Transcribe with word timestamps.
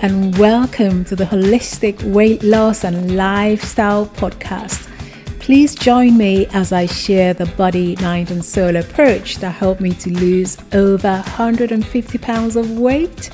and 0.00 0.38
welcome 0.38 1.04
to 1.04 1.16
the 1.16 1.24
Holistic 1.24 2.00
Weight 2.04 2.44
Loss 2.44 2.84
and 2.84 3.16
Lifestyle 3.16 4.06
Podcast. 4.06 4.88
Please 5.40 5.74
join 5.74 6.16
me 6.16 6.46
as 6.52 6.72
I 6.72 6.86
share 6.86 7.34
the 7.34 7.46
body, 7.46 7.96
mind, 7.96 8.30
and 8.30 8.44
soul 8.44 8.76
approach 8.76 9.38
that 9.38 9.50
helped 9.50 9.80
me 9.80 9.92
to 9.94 10.10
lose 10.10 10.56
over 10.72 11.14
150 11.14 12.18
pounds 12.18 12.54
of 12.54 12.78
weight 12.78 13.30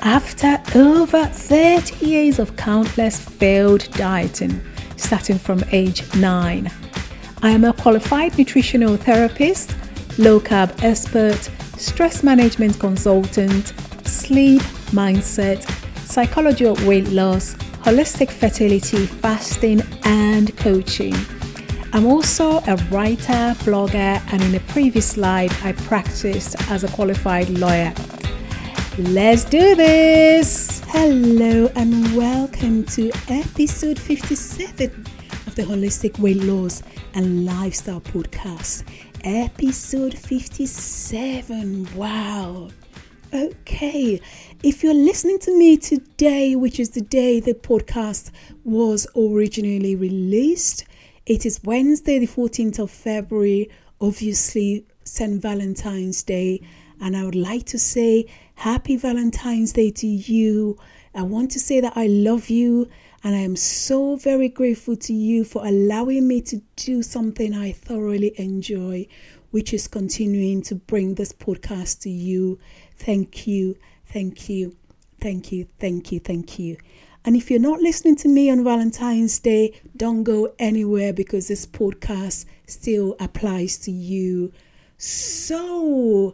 after 0.00 0.60
over 0.74 1.24
30 1.24 2.04
years 2.04 2.38
of 2.38 2.56
countless 2.56 3.18
failed 3.18 3.88
dieting, 3.92 4.60
starting 4.96 5.38
from 5.38 5.64
age 5.72 6.02
9. 6.16 6.70
I 7.42 7.50
am 7.50 7.64
a 7.64 7.72
qualified 7.72 8.36
nutritional 8.36 8.98
therapist, 8.98 9.74
low 10.18 10.40
carb 10.40 10.82
expert, 10.82 11.50
stress 11.78 12.22
management 12.22 12.78
consultant, 12.78 13.72
sleep 14.06 14.60
mindset, 14.92 15.71
psychology 16.12 16.66
of 16.66 16.86
weight 16.86 17.08
loss, 17.08 17.54
holistic 17.84 18.30
fertility, 18.30 19.06
fasting, 19.06 19.80
and 20.04 20.54
coaching. 20.58 21.14
I'm 21.94 22.04
also 22.04 22.58
a 22.66 22.76
writer, 22.90 23.56
blogger, 23.64 24.20
and 24.30 24.42
in 24.42 24.54
a 24.54 24.60
previous 24.60 25.16
life, 25.16 25.64
I 25.64 25.72
practiced 25.72 26.70
as 26.70 26.84
a 26.84 26.88
qualified 26.88 27.48
lawyer. 27.48 27.94
Let's 28.98 29.44
do 29.44 29.74
this! 29.74 30.82
Hello, 30.88 31.70
and 31.76 32.14
welcome 32.14 32.84
to 32.88 33.10
episode 33.30 33.98
57 33.98 34.90
of 35.46 35.54
the 35.54 35.62
Holistic 35.62 36.18
Weight 36.18 36.42
Loss 36.42 36.82
and 37.14 37.46
Lifestyle 37.46 38.02
Podcast. 38.02 38.84
Episode 39.24 40.12
57. 40.18 41.88
Wow! 41.94 42.68
Okay, 43.34 44.20
if 44.62 44.82
you're 44.82 44.92
listening 44.92 45.38
to 45.38 45.56
me 45.56 45.78
today, 45.78 46.54
which 46.54 46.78
is 46.78 46.90
the 46.90 47.00
day 47.00 47.40
the 47.40 47.54
podcast 47.54 48.30
was 48.62 49.06
originally 49.16 49.96
released, 49.96 50.84
it 51.24 51.46
is 51.46 51.64
Wednesday, 51.64 52.18
the 52.18 52.26
14th 52.26 52.78
of 52.78 52.90
February, 52.90 53.70
obviously, 54.02 54.84
St. 55.04 55.40
Valentine's 55.40 56.22
Day. 56.22 56.60
And 57.00 57.16
I 57.16 57.24
would 57.24 57.34
like 57.34 57.64
to 57.68 57.78
say 57.78 58.26
Happy 58.56 58.98
Valentine's 58.98 59.72
Day 59.72 59.90
to 59.92 60.06
you. 60.06 60.78
I 61.14 61.22
want 61.22 61.52
to 61.52 61.58
say 61.58 61.80
that 61.80 61.96
I 61.96 62.08
love 62.08 62.50
you 62.50 62.90
and 63.24 63.34
I 63.34 63.38
am 63.38 63.56
so 63.56 64.16
very 64.16 64.50
grateful 64.50 64.96
to 64.96 65.14
you 65.14 65.44
for 65.44 65.64
allowing 65.64 66.28
me 66.28 66.42
to 66.42 66.60
do 66.76 67.02
something 67.02 67.54
I 67.54 67.72
thoroughly 67.72 68.34
enjoy, 68.38 69.06
which 69.52 69.72
is 69.72 69.88
continuing 69.88 70.60
to 70.62 70.74
bring 70.74 71.14
this 71.14 71.32
podcast 71.32 72.00
to 72.00 72.10
you. 72.10 72.58
Thank 73.02 73.48
you, 73.48 73.76
thank 74.06 74.48
you, 74.48 74.76
thank 75.20 75.50
you, 75.50 75.66
thank 75.80 76.12
you, 76.12 76.20
thank 76.20 76.58
you. 76.60 76.76
And 77.24 77.34
if 77.34 77.50
you're 77.50 77.58
not 77.58 77.80
listening 77.80 78.14
to 78.16 78.28
me 78.28 78.48
on 78.48 78.62
Valentine's 78.62 79.40
Day, 79.40 79.80
don't 79.96 80.22
go 80.22 80.54
anywhere 80.60 81.12
because 81.12 81.48
this 81.48 81.66
podcast 81.66 82.44
still 82.68 83.16
applies 83.18 83.76
to 83.78 83.90
you. 83.90 84.52
So, 84.98 86.32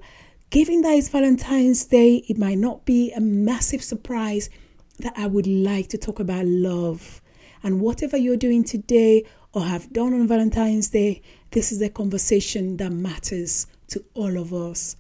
given 0.51 0.83
that 0.83 0.93
it's 0.93 1.09
Valentine's 1.09 1.87
Day, 1.87 2.17
it 2.29 2.37
might 2.37 2.59
not 2.59 2.85
be 2.85 3.13
a 3.13 3.21
massive 3.21 3.83
surprise 3.83 4.51
that 4.99 5.15
I 5.17 5.27
would 5.27 5.47
like 5.47 5.89
to 5.89 5.97
talk 5.97 6.21
about 6.21 6.45
love. 6.45 7.23
And 7.63 7.81
whatever 7.81 8.19
you're 8.19 8.37
doing 8.37 8.63
today 8.63 9.25
or 9.55 9.63
have 9.63 9.91
done 9.95 10.13
on 10.13 10.29
Valentine's 10.29 10.91
Day, 10.91 11.23
this 11.53 11.73
is 11.73 11.81
a 11.81 11.89
conversation 11.89 12.77
that 12.77 12.93
matters 12.93 13.67
to 13.87 14.05
all 14.13 14.37
of 14.37 14.53
us. 14.53 14.97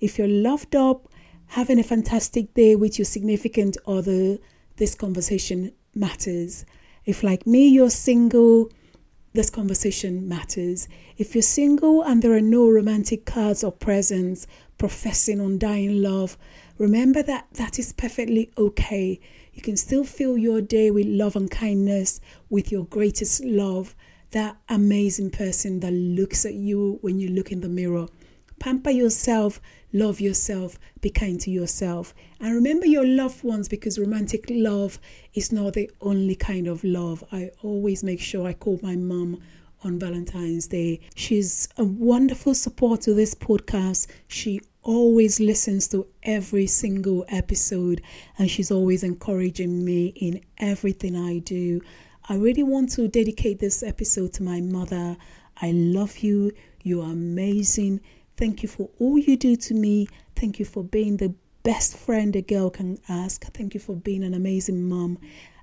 If 0.00 0.18
you're 0.18 0.26
loved 0.26 0.74
up, 0.74 1.06
having 1.52 1.78
a 1.78 1.82
fantastic 1.82 2.54
day 2.54 2.74
with 2.74 2.98
your 2.98 3.04
significant 3.04 3.76
other, 3.86 4.38
this 4.76 4.94
conversation 4.94 5.70
matters. 5.94 6.64
If, 7.04 7.22
like 7.22 7.46
me, 7.46 7.68
you're 7.68 7.90
single, 7.90 8.70
this 9.34 9.50
conversation 9.50 10.26
matters. 10.26 10.88
If 11.18 11.34
you're 11.34 11.42
single 11.42 12.02
and 12.02 12.22
there 12.22 12.32
are 12.32 12.40
no 12.40 12.70
romantic 12.70 13.26
cards 13.26 13.62
or 13.62 13.70
presents 13.70 14.46
professing 14.78 15.40
undying 15.40 16.00
love, 16.00 16.38
remember 16.78 17.22
that 17.22 17.48
that 17.52 17.78
is 17.78 17.92
perfectly 17.92 18.50
okay. 18.56 19.20
You 19.52 19.60
can 19.60 19.76
still 19.76 20.04
fill 20.04 20.38
your 20.38 20.62
day 20.62 20.90
with 20.90 21.06
love 21.06 21.36
and 21.36 21.50
kindness, 21.50 22.18
with 22.48 22.72
your 22.72 22.86
greatest 22.86 23.44
love, 23.44 23.94
that 24.30 24.56
amazing 24.70 25.28
person 25.28 25.80
that 25.80 25.92
looks 25.92 26.46
at 26.46 26.54
you 26.54 26.98
when 27.02 27.20
you 27.20 27.28
look 27.28 27.52
in 27.52 27.60
the 27.60 27.68
mirror. 27.68 28.06
Pamper 28.58 28.90
yourself, 28.90 29.60
love 29.92 30.20
yourself, 30.20 30.78
be 31.00 31.10
kind 31.10 31.40
to 31.40 31.50
yourself. 31.50 32.14
And 32.40 32.54
remember 32.54 32.86
your 32.86 33.06
loved 33.06 33.44
ones 33.44 33.68
because 33.68 33.98
romantic 33.98 34.46
love 34.48 34.98
is 35.34 35.52
not 35.52 35.74
the 35.74 35.90
only 36.00 36.34
kind 36.34 36.66
of 36.66 36.82
love. 36.84 37.24
I 37.32 37.50
always 37.62 38.02
make 38.02 38.20
sure 38.20 38.46
I 38.46 38.52
call 38.52 38.78
my 38.82 38.96
mom 38.96 39.40
on 39.84 39.98
Valentine's 39.98 40.68
Day. 40.68 41.00
She's 41.14 41.68
a 41.76 41.84
wonderful 41.84 42.54
support 42.54 43.02
to 43.02 43.14
this 43.14 43.34
podcast. 43.34 44.06
She 44.28 44.60
always 44.82 45.38
listens 45.38 45.88
to 45.88 46.06
every 46.22 46.66
single 46.66 47.24
episode 47.28 48.00
and 48.38 48.50
she's 48.50 48.70
always 48.70 49.02
encouraging 49.02 49.84
me 49.84 50.06
in 50.16 50.40
everything 50.58 51.16
I 51.16 51.38
do. 51.38 51.80
I 52.28 52.36
really 52.36 52.62
want 52.62 52.90
to 52.92 53.08
dedicate 53.08 53.58
this 53.58 53.82
episode 53.82 54.32
to 54.34 54.42
my 54.42 54.60
mother. 54.60 55.16
I 55.60 55.72
love 55.72 56.18
you. 56.18 56.52
You 56.82 57.02
are 57.02 57.12
amazing. 57.12 58.00
Thank 58.36 58.62
you 58.62 58.68
for 58.68 58.88
all 58.98 59.18
you 59.18 59.36
do 59.36 59.56
to 59.56 59.74
me. 59.74 60.08
Thank 60.36 60.58
you 60.58 60.64
for 60.64 60.82
being 60.82 61.16
the 61.16 61.34
best 61.62 61.96
friend 61.96 62.34
a 62.34 62.42
girl 62.42 62.70
can 62.70 62.98
ask. 63.08 63.44
Thank 63.52 63.74
you 63.74 63.80
for 63.80 63.94
being 63.94 64.24
an 64.24 64.34
amazing 64.34 64.88
mom. 64.88 65.18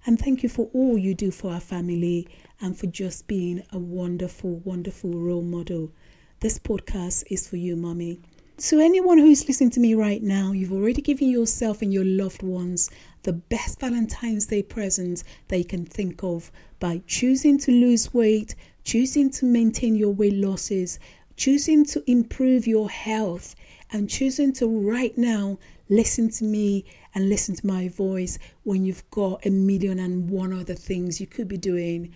And 0.05 0.17
thank 0.17 0.43
you 0.43 0.49
for 0.49 0.69
all 0.73 0.97
you 0.97 1.13
do 1.13 1.29
for 1.31 1.51
our 1.51 1.59
family 1.59 2.27
and 2.61 2.77
for 2.77 2.87
just 2.87 3.27
being 3.27 3.63
a 3.71 3.79
wonderful, 3.79 4.57
wonderful 4.59 5.11
role 5.11 5.41
model. 5.41 5.91
This 6.39 6.57
podcast 6.57 7.25
is 7.29 7.47
for 7.47 7.57
you, 7.57 7.75
mommy. 7.75 8.21
To 8.57 8.79
anyone 8.79 9.17
who's 9.17 9.47
listening 9.47 9.69
to 9.71 9.79
me 9.79 9.93
right 9.93 10.21
now, 10.21 10.51
you've 10.51 10.73
already 10.73 11.01
given 11.01 11.29
yourself 11.29 11.81
and 11.81 11.93
your 11.93 12.03
loved 12.03 12.43
ones 12.43 12.89
the 13.23 13.33
best 13.33 13.79
Valentine's 13.79 14.45
Day 14.45 14.63
present 14.63 15.23
you 15.49 15.63
can 15.63 15.85
think 15.85 16.23
of 16.23 16.51
by 16.79 17.01
choosing 17.07 17.57
to 17.59 17.71
lose 17.71 18.13
weight, 18.13 18.55
choosing 18.83 19.29
to 19.31 19.45
maintain 19.45 19.95
your 19.95 20.13
weight 20.13 20.33
losses, 20.33 20.99
choosing 21.39 21.85
to 21.85 22.03
improve 22.05 22.67
your 22.67 22.89
health, 22.89 23.55
and 23.91 24.09
choosing 24.09 24.51
to 24.51 24.67
right 24.67 25.17
now 25.17 25.57
listen 25.87 26.29
to 26.29 26.43
me 26.43 26.83
and 27.15 27.29
listen 27.29 27.55
to 27.55 27.65
my 27.65 27.87
voice 27.87 28.37
when 28.63 28.83
you've 28.83 29.09
got 29.09 29.43
a 29.45 29.49
million 29.49 29.99
and 29.99 30.29
one 30.29 30.51
other 30.51 30.75
things 30.75 31.21
you 31.21 31.25
could 31.25 31.47
be 31.47 31.57
doing. 31.57 32.13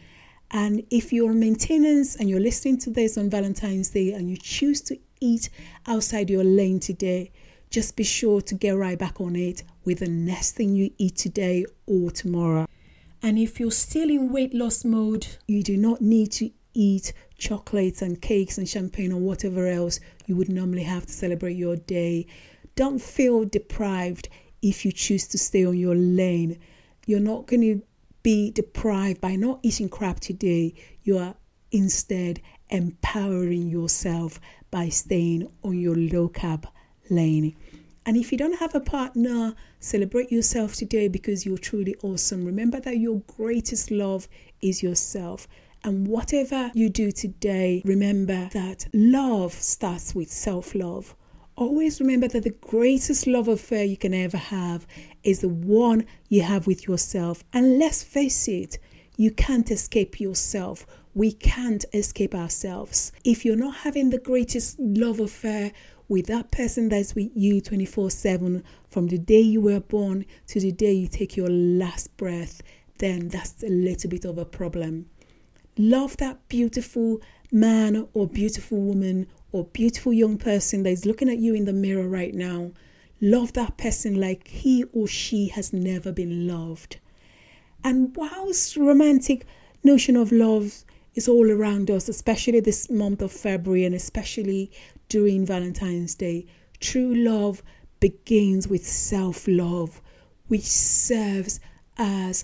And 0.51 0.83
if 0.91 1.13
you're 1.13 1.31
maintenance 1.31 2.17
and 2.17 2.29
you're 2.29 2.41
listening 2.41 2.77
to 2.79 2.89
this 2.89 3.17
on 3.17 3.29
Valentine's 3.29 3.89
Day 3.89 4.11
and 4.11 4.29
you 4.29 4.35
choose 4.35 4.81
to 4.81 4.99
eat 5.21 5.49
outside 5.87 6.29
your 6.29 6.43
lane 6.43 6.81
today, 6.81 7.31
just 7.69 7.95
be 7.95 8.03
sure 8.03 8.41
to 8.41 8.53
get 8.53 8.71
right 8.75 8.99
back 8.99 9.21
on 9.21 9.37
it 9.37 9.63
with 9.85 9.99
the 9.99 10.09
next 10.09 10.51
thing 10.51 10.75
you 10.75 10.91
eat 10.97 11.15
today 11.15 11.65
or 11.87 12.11
tomorrow. 12.11 12.67
And 13.23 13.39
if 13.39 13.57
you're 13.57 13.71
still 13.71 14.09
in 14.09 14.33
weight 14.33 14.53
loss 14.53 14.83
mode, 14.83 15.27
you 15.47 15.63
do 15.63 15.77
not 15.77 16.01
need 16.01 16.33
to 16.33 16.51
eat 16.73 17.13
chocolates 17.43 18.01
and 18.01 18.21
cakes 18.21 18.57
and 18.57 18.67
champagne 18.67 19.11
or 19.11 19.19
whatever 19.19 19.67
else 19.67 19.99
you 20.25 20.35
would 20.35 20.49
normally 20.49 20.83
have 20.83 21.05
to 21.05 21.11
celebrate 21.11 21.57
your 21.57 21.75
day. 21.75 22.25
Don't 22.75 23.01
feel 23.01 23.43
deprived 23.43 24.29
if 24.61 24.85
you 24.85 24.91
choose 24.91 25.27
to 25.27 25.37
stay 25.37 25.65
on 25.65 25.77
your 25.77 25.95
lane. 25.95 26.57
You're 27.05 27.19
not 27.19 27.47
going 27.47 27.61
to 27.61 27.81
be 28.23 28.51
deprived 28.51 29.19
by 29.19 29.35
not 29.35 29.59
eating 29.61 29.89
crap 29.89 30.21
today. 30.21 30.73
You 31.03 31.17
are 31.17 31.35
instead 31.71 32.41
empowering 32.69 33.69
yourself 33.69 34.39
by 34.71 34.87
staying 34.87 35.51
on 35.63 35.77
your 35.77 35.95
low 35.95 36.29
carb 36.29 36.63
lane. 37.09 37.55
And 38.05 38.17
if 38.17 38.31
you 38.31 38.37
don't 38.37 38.59
have 38.59 38.75
a 38.75 38.79
partner, 38.79 39.53
celebrate 39.79 40.31
yourself 40.31 40.75
today 40.75 41.07
because 41.07 41.45
you're 41.45 41.57
truly 41.57 41.95
awesome. 42.03 42.45
Remember 42.45 42.79
that 42.79 42.97
your 42.97 43.21
greatest 43.37 43.91
love 43.91 44.27
is 44.61 44.81
yourself. 44.81 45.47
And 45.83 46.07
whatever 46.07 46.71
you 46.73 46.89
do 46.89 47.11
today, 47.11 47.81
remember 47.85 48.49
that 48.53 48.87
love 48.93 49.53
starts 49.53 50.15
with 50.15 50.31
self 50.31 50.73
love. 50.75 51.15
Always 51.55 51.99
remember 51.99 52.27
that 52.29 52.43
the 52.43 52.49
greatest 52.49 53.27
love 53.27 53.47
affair 53.47 53.83
you 53.83 53.97
can 53.97 54.13
ever 54.13 54.37
have 54.37 54.87
is 55.23 55.39
the 55.39 55.49
one 55.49 56.05
you 56.29 56.41
have 56.41 56.65
with 56.65 56.87
yourself. 56.87 57.43
And 57.53 57.77
let's 57.77 58.01
face 58.01 58.47
it, 58.47 58.79
you 59.17 59.29
can't 59.29 59.69
escape 59.69 60.19
yourself 60.19 60.87
we 61.15 61.31
can't 61.31 61.85
escape 61.93 62.33
ourselves. 62.33 63.11
If 63.23 63.45
you're 63.45 63.55
not 63.55 63.77
having 63.77 64.09
the 64.09 64.17
greatest 64.17 64.79
love 64.79 65.19
affair 65.19 65.71
with 66.07 66.25
that 66.27 66.51
person 66.51 66.89
that's 66.89 67.15
with 67.15 67.31
you 67.35 67.61
24 67.61 68.09
7 68.09 68.63
from 68.89 69.07
the 69.07 69.17
day 69.17 69.39
you 69.39 69.61
were 69.61 69.79
born 69.79 70.25
to 70.47 70.59
the 70.59 70.71
day 70.71 70.91
you 70.91 71.07
take 71.07 71.37
your 71.37 71.49
last 71.49 72.15
breath, 72.17 72.61
then 72.97 73.27
that's 73.27 73.63
a 73.63 73.69
little 73.69 74.09
bit 74.09 74.25
of 74.25 74.37
a 74.37 74.45
problem. 74.45 75.07
Love 75.77 76.17
that 76.17 76.47
beautiful 76.49 77.19
man 77.51 78.07
or 78.13 78.27
beautiful 78.27 78.79
woman 78.79 79.27
or 79.51 79.65
beautiful 79.65 80.13
young 80.13 80.37
person 80.37 80.83
that 80.83 80.89
is 80.91 81.05
looking 81.05 81.29
at 81.29 81.39
you 81.39 81.53
in 81.55 81.65
the 81.65 81.73
mirror 81.73 82.07
right 82.07 82.33
now. 82.33 82.71
love 83.21 83.53
that 83.53 83.77
person 83.77 84.19
like 84.19 84.47
he 84.49 84.83
or 84.91 85.07
she 85.07 85.47
has 85.47 85.71
never 85.71 86.11
been 86.11 86.45
loved. 86.45 86.97
And 87.83 88.13
whilst 88.17 88.75
romantic 88.75 89.45
notion 89.83 90.15
of 90.17 90.31
love 90.31 90.83
is 91.15 91.27
all 91.27 91.49
around 91.49 91.89
us, 91.89 92.09
especially 92.09 92.59
this 92.59 92.89
month 92.89 93.21
of 93.21 93.31
February 93.31 93.85
and 93.85 93.95
especially 93.95 94.71
during 95.09 95.45
Valentine's 95.45 96.15
Day, 96.15 96.45
true 96.79 97.15
love 97.15 97.63
begins 97.99 98.67
with 98.67 98.85
self 98.85 99.47
love, 99.47 100.01
which 100.47 100.63
serves 100.65 101.59
as 101.97 102.43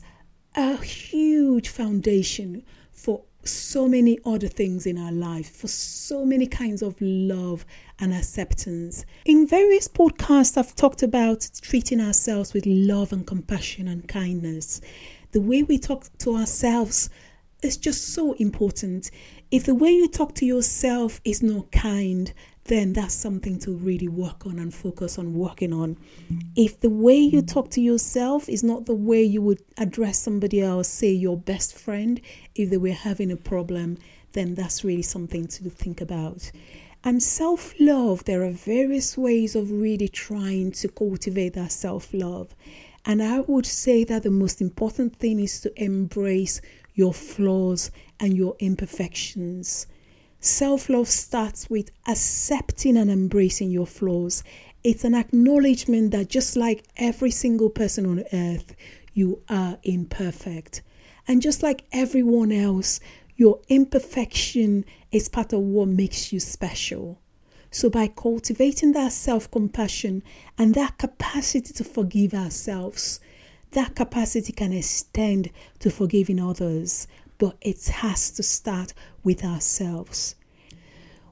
a 0.56 0.78
huge 0.78 1.68
foundation 1.68 2.64
for 3.00 3.22
so 3.46 3.88
many 3.88 4.20
other 4.26 4.50
things 4.50 4.86
in 4.86 4.98
our 4.98 5.12
life, 5.12 5.50
for 5.50 5.70
so 5.70 6.26
many 6.26 6.46
kinds 6.46 6.82
of 6.82 6.96
love 7.00 7.66
and 7.98 8.14
acceptance. 8.14 9.06
In 9.24 9.48
various 9.48 9.88
podcasts, 9.88 10.58
I've 10.58 10.76
talked 10.76 11.02
about 11.02 11.50
treating 11.62 12.02
ourselves 12.02 12.54
with 12.54 12.66
love 12.66 13.14
and 13.14 13.26
compassion 13.26 13.88
and 13.88 14.06
kindness. 14.08 14.82
The 15.32 15.40
way 15.40 15.64
we 15.64 15.78
talk 15.78 16.10
to 16.20 16.36
ourselves 16.36 17.10
is 17.62 17.78
just 17.78 18.14
so 18.14 18.34
important. 18.34 19.12
If 19.50 19.66
the 19.66 19.76
way 19.76 19.92
you 19.92 20.10
talk 20.10 20.36
to 20.36 20.46
yourself 20.46 21.22
is 21.24 21.42
not 21.42 21.72
kind, 21.72 22.34
then 22.70 22.94
that's 22.94 23.16
something 23.16 23.58
to 23.60 23.74
really 23.74 24.08
work 24.08 24.46
on 24.46 24.60
and 24.60 24.74
focus 24.74 25.18
on 25.18 25.34
working 25.34 25.74
on. 25.74 25.98
If 26.56 26.80
the 26.80 26.90
way 26.90 27.18
you 27.18 27.42
talk 27.42 27.72
to 27.72 27.82
yourself 27.82 28.48
is 28.48 28.64
not 28.64 28.86
the 28.86 28.94
way 28.94 29.24
you 29.24 29.42
would 29.42 29.62
address 29.78 30.20
somebody 30.20 30.62
else, 30.62 30.88
say 30.88 31.12
your 31.12 31.36
best 31.36 31.76
friend, 31.76 32.22
if 32.54 32.70
they 32.70 32.78
were 32.78 32.92
having 32.92 33.32
a 33.32 33.36
problem, 33.36 33.98
then 34.34 34.54
that's 34.54 34.84
really 34.84 35.02
something 35.02 35.48
to 35.48 35.70
think 35.72 36.00
about. 36.00 36.52
And 37.04 37.24
self 37.24 37.74
love, 37.80 38.26
there 38.26 38.44
are 38.44 38.52
various 38.52 39.18
ways 39.18 39.56
of 39.56 39.72
really 39.72 40.08
trying 40.08 40.72
to 40.74 40.90
cultivate 40.90 41.54
that 41.54 41.72
self 41.72 42.14
love. 42.14 42.56
And 43.04 43.24
I 43.24 43.40
would 43.40 43.66
say 43.66 44.04
that 44.04 44.24
the 44.24 44.30
most 44.30 44.62
important 44.62 45.16
thing 45.16 45.40
is 45.40 45.60
to 45.62 45.84
embrace 45.84 46.62
your 46.94 47.14
flaws 47.14 47.90
and 48.20 48.38
your 48.38 48.56
imperfections. 48.60 49.88
Self 50.42 50.88
love 50.88 51.10
starts 51.10 51.70
with 51.70 51.92
accepting 52.08 52.96
and 52.96 53.12
embracing 53.12 53.72
your 53.72 53.86
flaws. 53.86 54.42
It's 54.86 55.04
an 55.04 55.14
acknowledgement 55.14 56.12
that 56.12 56.30
just 56.30 56.56
like 56.56 56.86
every 56.96 57.30
single 57.30 57.70
person 57.70 58.06
on 58.06 58.24
earth, 58.32 58.74
you 59.14 59.42
are 59.50 59.78
imperfect. 59.84 60.82
And 61.28 61.42
just 61.42 61.62
like 61.62 61.84
everyone 61.92 62.54
else, 62.54 63.02
your 63.36 63.60
imperfection 63.68 64.86
is 65.12 65.28
part 65.28 65.52
of 65.52 65.60
what 65.60 65.90
makes 65.90 66.32
you 66.32 66.40
special. 66.40 67.20
So, 67.70 67.90
by 67.90 68.08
cultivating 68.08 68.94
that 68.94 69.12
self 69.12 69.52
compassion 69.52 70.24
and 70.58 70.74
that 70.74 70.98
capacity 70.98 71.74
to 71.74 71.84
forgive 71.84 72.34
ourselves, 72.34 73.20
that 73.72 73.94
capacity 73.94 74.54
can 74.54 74.72
extend 74.72 75.50
to 75.80 75.92
forgiving 75.92 76.40
others 76.40 77.08
but 77.40 77.58
it 77.62 77.88
has 77.88 78.30
to 78.32 78.44
start 78.44 78.94
with 79.24 79.44
ourselves. 79.44 80.36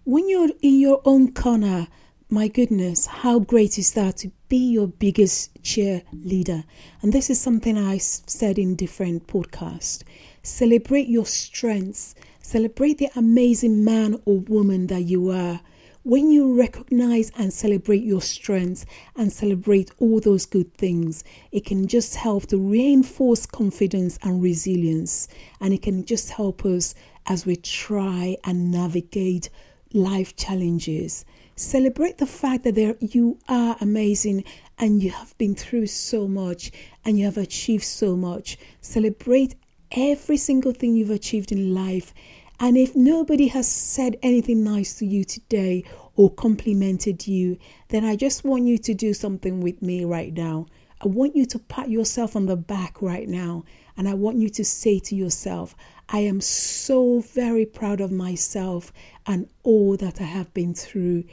When 0.06 0.28
you're 0.28 0.50
in 0.62 0.80
your 0.80 1.02
own 1.06 1.34
corner, 1.34 1.88
my 2.30 2.48
goodness, 2.48 3.06
how 3.06 3.40
great 3.40 3.78
is 3.78 3.92
that 3.94 4.18
to 4.18 4.32
be 4.50 4.58
your 4.58 4.88
biggest 4.88 5.62
cheerleader? 5.64 6.64
And 7.02 7.14
this 7.14 7.30
is 7.30 7.40
something 7.40 7.78
I 7.78 8.00
said 8.00 8.58
in 8.58 8.76
different 8.76 9.28
podcasts. 9.28 10.04
Celebrate 10.44 11.08
your 11.08 11.26
strengths, 11.26 12.16
celebrate 12.42 12.98
the 12.98 13.10
amazing 13.16 13.84
man 13.84 14.20
or 14.26 14.40
woman 14.40 14.88
that 14.88 15.04
you 15.04 15.30
are 15.30 15.60
when 16.08 16.32
you 16.32 16.58
recognize 16.58 17.34
and 17.38 17.52
celebrate 17.52 18.02
your 18.02 18.22
strengths 18.22 18.86
and 19.18 19.30
celebrate 19.30 19.92
all 20.00 20.22
those 20.22 20.46
good 20.46 20.74
things, 20.76 21.22
it 21.52 21.66
can 21.66 21.86
just 21.86 22.16
help 22.16 22.46
to 22.46 22.58
reinforce 22.58 23.46
confidence 23.46 24.18
and 24.24 24.42
resilience. 24.42 25.28
And 25.60 25.74
it 25.74 25.82
can 25.82 26.06
just 26.06 26.30
help 26.30 26.64
us 26.64 26.96
as 27.26 27.46
we 27.46 27.58
try 27.58 28.38
and 28.46 28.72
navigate 28.72 29.50
life 29.92 30.34
challenges. 30.38 31.26
Celebrate 31.58 32.20
the 32.20 32.26
fact 32.26 32.64
that 32.64 32.76
there 32.76 32.96
you 33.02 33.38
are 33.50 33.76
amazing 33.82 34.46
and 34.78 35.04
you 35.04 35.12
have 35.12 35.38
been 35.38 35.56
through 35.56 35.88
so 35.88 36.26
much 36.26 36.72
and 37.04 37.20
you 37.20 37.26
have 37.26 37.38
achieved 37.38 37.84
so 37.84 38.16
much. 38.16 38.58
Celebrate 38.80 39.56
every 39.92 40.38
single 40.38 40.72
thing 40.72 40.96
you've 40.96 41.10
achieved 41.10 41.52
in 41.52 41.74
life 41.74 42.14
and 42.60 42.78
if 42.78 42.96
nobody 42.96 43.48
has 43.48 43.68
said 43.68 44.18
anything 44.24 44.64
nice 44.64 44.96
to 44.96 45.06
you 45.06 45.24
today 45.24 45.84
or 46.16 46.32
complimented 46.32 47.28
you, 47.28 47.58
then 47.90 48.04
I 48.04 48.16
just 48.16 48.44
want 48.44 48.66
you 48.66 48.78
to 48.80 48.94
do 48.94 49.14
something 49.14 49.62
with 49.62 49.82
me 49.82 50.06
right 50.06 50.34
now. 50.34 50.66
I 51.00 51.08
want 51.08 51.36
you 51.36 51.46
to 51.46 51.60
pat 51.60 51.90
yourself 51.90 52.36
on 52.36 52.48
the 52.48 52.56
back 52.56 53.02
right 53.02 53.30
now. 53.30 53.64
And 53.96 54.10
I 54.10 54.16
want 54.16 54.38
you 54.38 54.50
to 54.50 54.66
say 54.66 54.98
to 55.00 55.16
yourself, 55.16 55.76
I 56.10 56.20
am 56.20 56.42
so 56.42 57.20
very 57.20 57.66
proud 57.66 58.02
of 58.02 58.12
myself 58.12 58.92
and 59.28 59.48
all 59.62 59.96
that 59.98 60.20
I 60.20 60.26
have 60.26 60.52
been 60.56 60.74
through. 60.74 61.26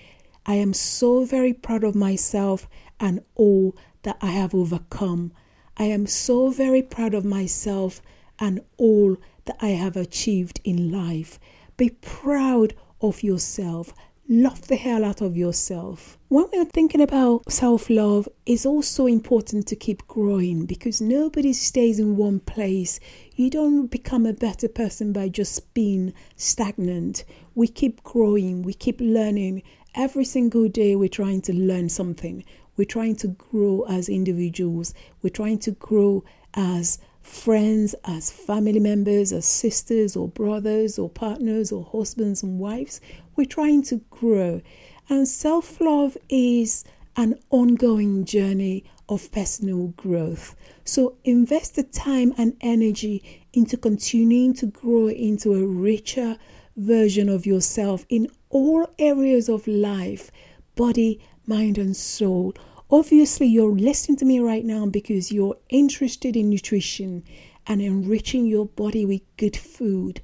I 0.45 0.55
am 0.57 0.75
so 0.75 1.25
very 1.25 1.55
proud 1.55 1.85
of 1.85 1.95
myself 1.95 2.69
and 3.01 3.21
all 3.35 3.75
that 4.03 4.19
I 4.21 4.33
have 4.33 4.55
overcome. 4.55 5.33
I 5.79 5.85
am 5.85 6.07
so 6.07 6.51
very 6.51 6.83
proud 6.83 7.15
of 7.15 7.25
myself 7.25 8.03
and 8.39 8.61
all 8.77 9.17
that 9.45 9.57
I 9.61 9.69
have 9.69 9.97
achieved 9.97 10.61
in 10.65 10.91
life. 10.91 11.39
Be 11.77 11.91
proud 11.91 12.75
of 13.01 13.23
yourself. 13.23 13.93
Love 14.29 14.69
the 14.69 14.77
hell 14.77 15.05
out 15.05 15.21
of 15.21 15.37
yourself. 15.37 16.17
When 16.29 16.47
we're 16.51 16.65
thinking 16.65 17.03
about 17.03 17.53
self 17.53 17.91
love, 17.91 18.27
it's 18.47 18.65
also 18.65 19.07
important 19.07 19.67
to 19.67 19.77
keep 19.77 20.07
growing 20.09 20.65
because 20.65 21.03
nobody 21.03 21.53
stays 21.53 21.99
in 21.99 22.17
one 22.17 22.41
place. 22.41 23.01
You 23.37 23.51
don't 23.51 23.89
become 23.89 24.25
a 24.25 24.33
better 24.33 24.67
person 24.67 25.13
by 25.13 25.29
just 25.29 25.75
being 25.75 26.15
stagnant. 26.37 27.25
We 27.55 27.69
keep 27.69 28.03
growing, 28.03 28.63
we 28.63 28.73
keep 28.73 28.99
learning. 28.99 29.63
Every 29.95 30.25
single 30.25 30.69
day, 30.69 30.97
we're 30.97 31.09
trying 31.11 31.43
to 31.43 31.53
learn 31.53 31.91
something. 31.91 32.45
We're 32.79 32.87
trying 32.87 33.17
to 33.17 33.29
grow 33.29 33.85
as 33.89 34.09
individuals, 34.09 34.95
we're 35.21 35.31
trying 35.31 35.59
to 35.59 35.73
grow 35.73 36.25
as 36.55 36.99
friends, 37.25 37.95
as 38.05 38.31
family 38.31 38.79
members, 38.79 39.33
as 39.33 39.47
sisters 39.47 40.15
or 40.15 40.29
brothers 40.29 40.99
or 40.99 41.09
partners 41.09 41.73
or 41.73 41.83
husbands 41.85 42.43
and 42.43 42.59
wives. 42.59 43.01
We're 43.35 43.47
trying 43.47 43.83
to 43.85 43.97
grow. 44.11 44.61
And 45.09 45.27
self 45.27 45.81
love 45.81 46.17
is 46.29 46.85
an 47.17 47.39
ongoing 47.51 48.25
journey 48.27 48.85
of 49.09 49.33
personal 49.33 49.89
growth. 49.97 50.55
So 50.85 51.17
invest 51.25 51.77
the 51.77 51.83
time 51.83 52.35
and 52.37 52.57
energy 52.61 53.43
into 53.55 53.77
continuing 53.79 54.53
to 54.55 54.67
grow 54.67 55.09
into 55.09 55.55
a 55.55 55.67
richer 55.67 56.37
version 56.77 57.29
of 57.29 57.47
yourself 57.47 58.05
in 58.09 58.29
all 58.51 58.87
areas 58.99 59.49
of 59.49 59.67
life 59.67 60.31
body, 60.75 61.21
mind, 61.47 61.79
and 61.79 61.97
soul 61.97 62.53
Obviously, 62.97 63.49
you're 63.49 63.75
listening 63.75 64.17
to 64.19 64.25
me 64.25 64.39
right 64.39 64.65
now 64.65 64.87
because 64.87 65.33
you're 65.33 65.57
interested 65.69 66.37
in 66.37 66.49
nutrition 66.49 67.25
and 67.67 67.83
enriching 67.83 68.47
your 68.47 68.67
body 68.67 69.05
with 69.05 69.23
good 69.37 69.57
food. 69.57 70.21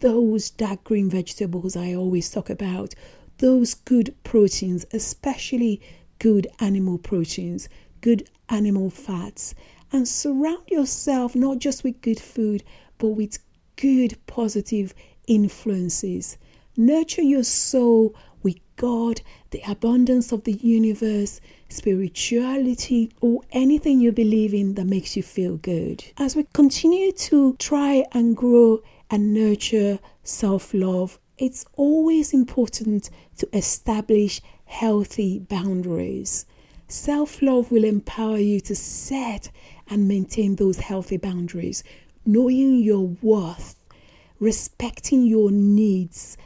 Those 0.00 0.48
dark 0.48 0.82
green 0.82 1.10
vegetables 1.10 1.76
I 1.76 1.92
always 1.92 2.30
talk 2.30 2.48
about, 2.48 2.94
those 3.36 3.74
good 3.74 4.14
proteins, 4.24 4.86
especially 4.94 5.82
good 6.18 6.46
animal 6.58 6.96
proteins, 6.96 7.68
good 8.00 8.26
animal 8.48 8.88
fats, 8.88 9.54
and 9.92 10.08
surround 10.08 10.70
yourself 10.70 11.36
not 11.36 11.58
just 11.58 11.84
with 11.84 12.00
good 12.00 12.18
food 12.18 12.64
but 12.96 13.08
with 13.08 13.40
good 13.76 14.16
positive 14.26 14.94
influences. 15.26 16.38
Nurture 16.78 17.20
your 17.20 17.44
soul 17.44 18.14
God, 18.76 19.22
the 19.50 19.62
abundance 19.66 20.32
of 20.32 20.44
the 20.44 20.52
universe, 20.52 21.40
spirituality, 21.68 23.10
or 23.20 23.40
anything 23.52 24.00
you 24.00 24.12
believe 24.12 24.52
in 24.52 24.74
that 24.74 24.84
makes 24.86 25.16
you 25.16 25.22
feel 25.22 25.56
good. 25.56 26.04
As 26.18 26.36
we 26.36 26.46
continue 26.52 27.12
to 27.12 27.56
try 27.58 28.04
and 28.12 28.36
grow 28.36 28.82
and 29.10 29.32
nurture 29.32 29.98
self 30.22 30.74
love, 30.74 31.18
it's 31.38 31.64
always 31.76 32.32
important 32.32 33.10
to 33.38 33.48
establish 33.56 34.40
healthy 34.66 35.38
boundaries. 35.38 36.46
Self 36.88 37.42
love 37.42 37.70
will 37.70 37.84
empower 37.84 38.38
you 38.38 38.60
to 38.60 38.74
set 38.74 39.50
and 39.88 40.06
maintain 40.06 40.56
those 40.56 40.78
healthy 40.78 41.16
boundaries, 41.16 41.82
knowing 42.24 42.78
your 42.78 43.06
worth, 43.22 43.76
respecting 44.38 45.26
your 45.26 45.50
needs, 45.50 46.36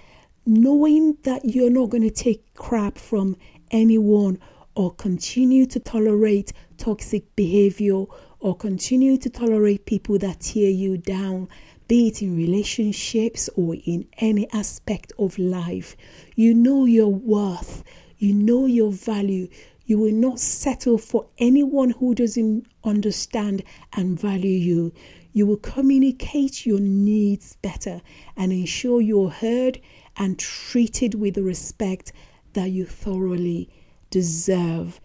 knowing 0.47 1.17
that 1.23 1.45
you're 1.45 1.71
not 1.71 1.91
going 1.91 2.03
to 2.03 2.11
take 2.11 2.55
crap 2.55 2.99
from 2.99 3.37
anyone 3.71 4.39
or 4.75 4.93
continue 4.95 5.67
to 5.67 5.81
tolerate 5.81 6.53
toxic 6.79 7.35
behavior 7.37 8.05
or 8.41 8.57
continue 8.57 9.19
to 9.19 9.29
tolerate 9.29 9.85
people 9.85 10.19
that 10.19 10.41
tear 10.41 10.71
you 10.71 10.97
down, 10.97 11.49
be 11.89 12.09
it 12.09 12.23
in 12.23 12.37
relationships 12.37 13.51
or 13.57 13.77
in 13.85 14.07
any 14.19 14.51
aspect 14.53 15.13
of 15.19 15.39
life. 15.39 15.97
You 16.37 16.55
know 16.55 16.87
your 16.87 17.09
worth, 17.13 17.85
you 18.19 18.33
know 18.33 18.67
your 18.67 18.93
value, 18.93 19.49
You 19.91 19.99
will 19.99 20.15
not 20.15 20.39
settle 20.39 20.99
for 20.99 21.27
anyone 21.39 21.91
who 21.91 22.15
doesn't 22.15 22.65
understand 22.85 23.65
and 23.93 24.17
value 24.17 24.49
you. 24.49 24.93
You 25.33 25.47
will 25.47 25.57
communicate 25.57 26.65
your 26.65 26.79
needs 26.79 27.57
better 27.61 28.01
and 28.37 28.53
ensure 28.53 29.01
you're 29.01 29.31
heard 29.31 29.81
and 30.21 30.39
treated 30.39 31.15
with 31.15 31.35
the 31.35 31.43
respect 31.43 32.13
that 32.53 32.71
you 32.71 32.85
thoroughly 32.85 33.71
deserve. 34.11 35.01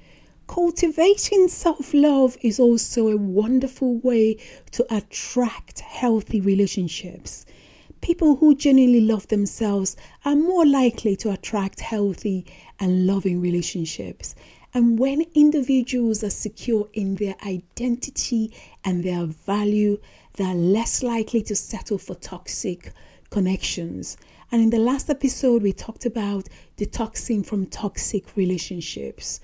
Cultivating 0.48 1.48
self 1.48 1.94
love 1.94 2.38
is 2.42 2.60
also 2.60 3.08
a 3.08 3.18
wonderful 3.18 3.98
way 4.00 4.38
to 4.72 4.86
attract 4.94 5.80
healthy 5.80 6.42
relationships. 6.42 7.46
People 8.02 8.36
who 8.36 8.56
genuinely 8.56 9.02
love 9.02 9.28
themselves 9.30 9.96
are 10.26 10.36
more 10.36 10.66
likely 10.66 11.16
to 11.16 11.32
attract 11.32 11.80
healthy 11.80 12.46
and 12.80 13.08
loving 13.08 13.40
relationships. 13.40 14.36
And 14.74 15.00
when 15.00 15.24
individuals 15.34 16.24
are 16.26 16.30
secure 16.30 16.90
in 16.94 17.16
their 17.16 17.36
identity 17.46 18.52
and 18.84 19.04
their 19.04 19.26
value, 19.26 20.00
they're 20.34 20.54
less 20.54 21.02
likely 21.02 21.42
to 21.44 21.56
settle 21.56 21.98
for 21.98 22.16
toxic 22.16 22.92
connections. 23.30 24.18
And 24.52 24.62
in 24.62 24.70
the 24.70 24.80
last 24.80 25.10
episode, 25.10 25.64
we 25.64 25.74
talked 25.74 26.06
about 26.06 26.48
detoxing 26.78 27.46
from 27.46 27.66
toxic 27.66 28.36
relationships. 28.36 29.40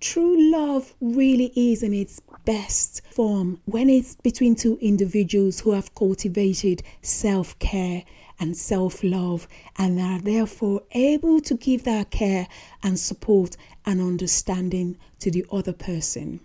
True 0.00 0.50
love 0.50 0.94
really 1.00 1.52
is 1.54 1.82
in 1.82 1.94
its 1.94 2.20
best 2.44 3.02
form 3.06 3.60
when 3.66 3.88
it's 3.88 4.16
between 4.16 4.56
two 4.56 4.76
individuals 4.80 5.60
who 5.60 5.72
have 5.72 5.94
cultivated 5.94 6.82
self 7.02 7.56
care 7.60 8.02
and 8.40 8.56
self 8.56 9.04
love 9.04 9.46
and 9.78 10.00
are 10.00 10.18
therefore 10.18 10.82
able 10.90 11.40
to 11.42 11.54
give 11.54 11.84
that 11.84 12.10
care 12.10 12.48
and 12.82 12.98
support 12.98 13.56
and 13.86 14.00
understanding 14.00 14.98
to 15.20 15.30
the 15.30 15.46
other 15.52 15.72
person. 15.72 16.40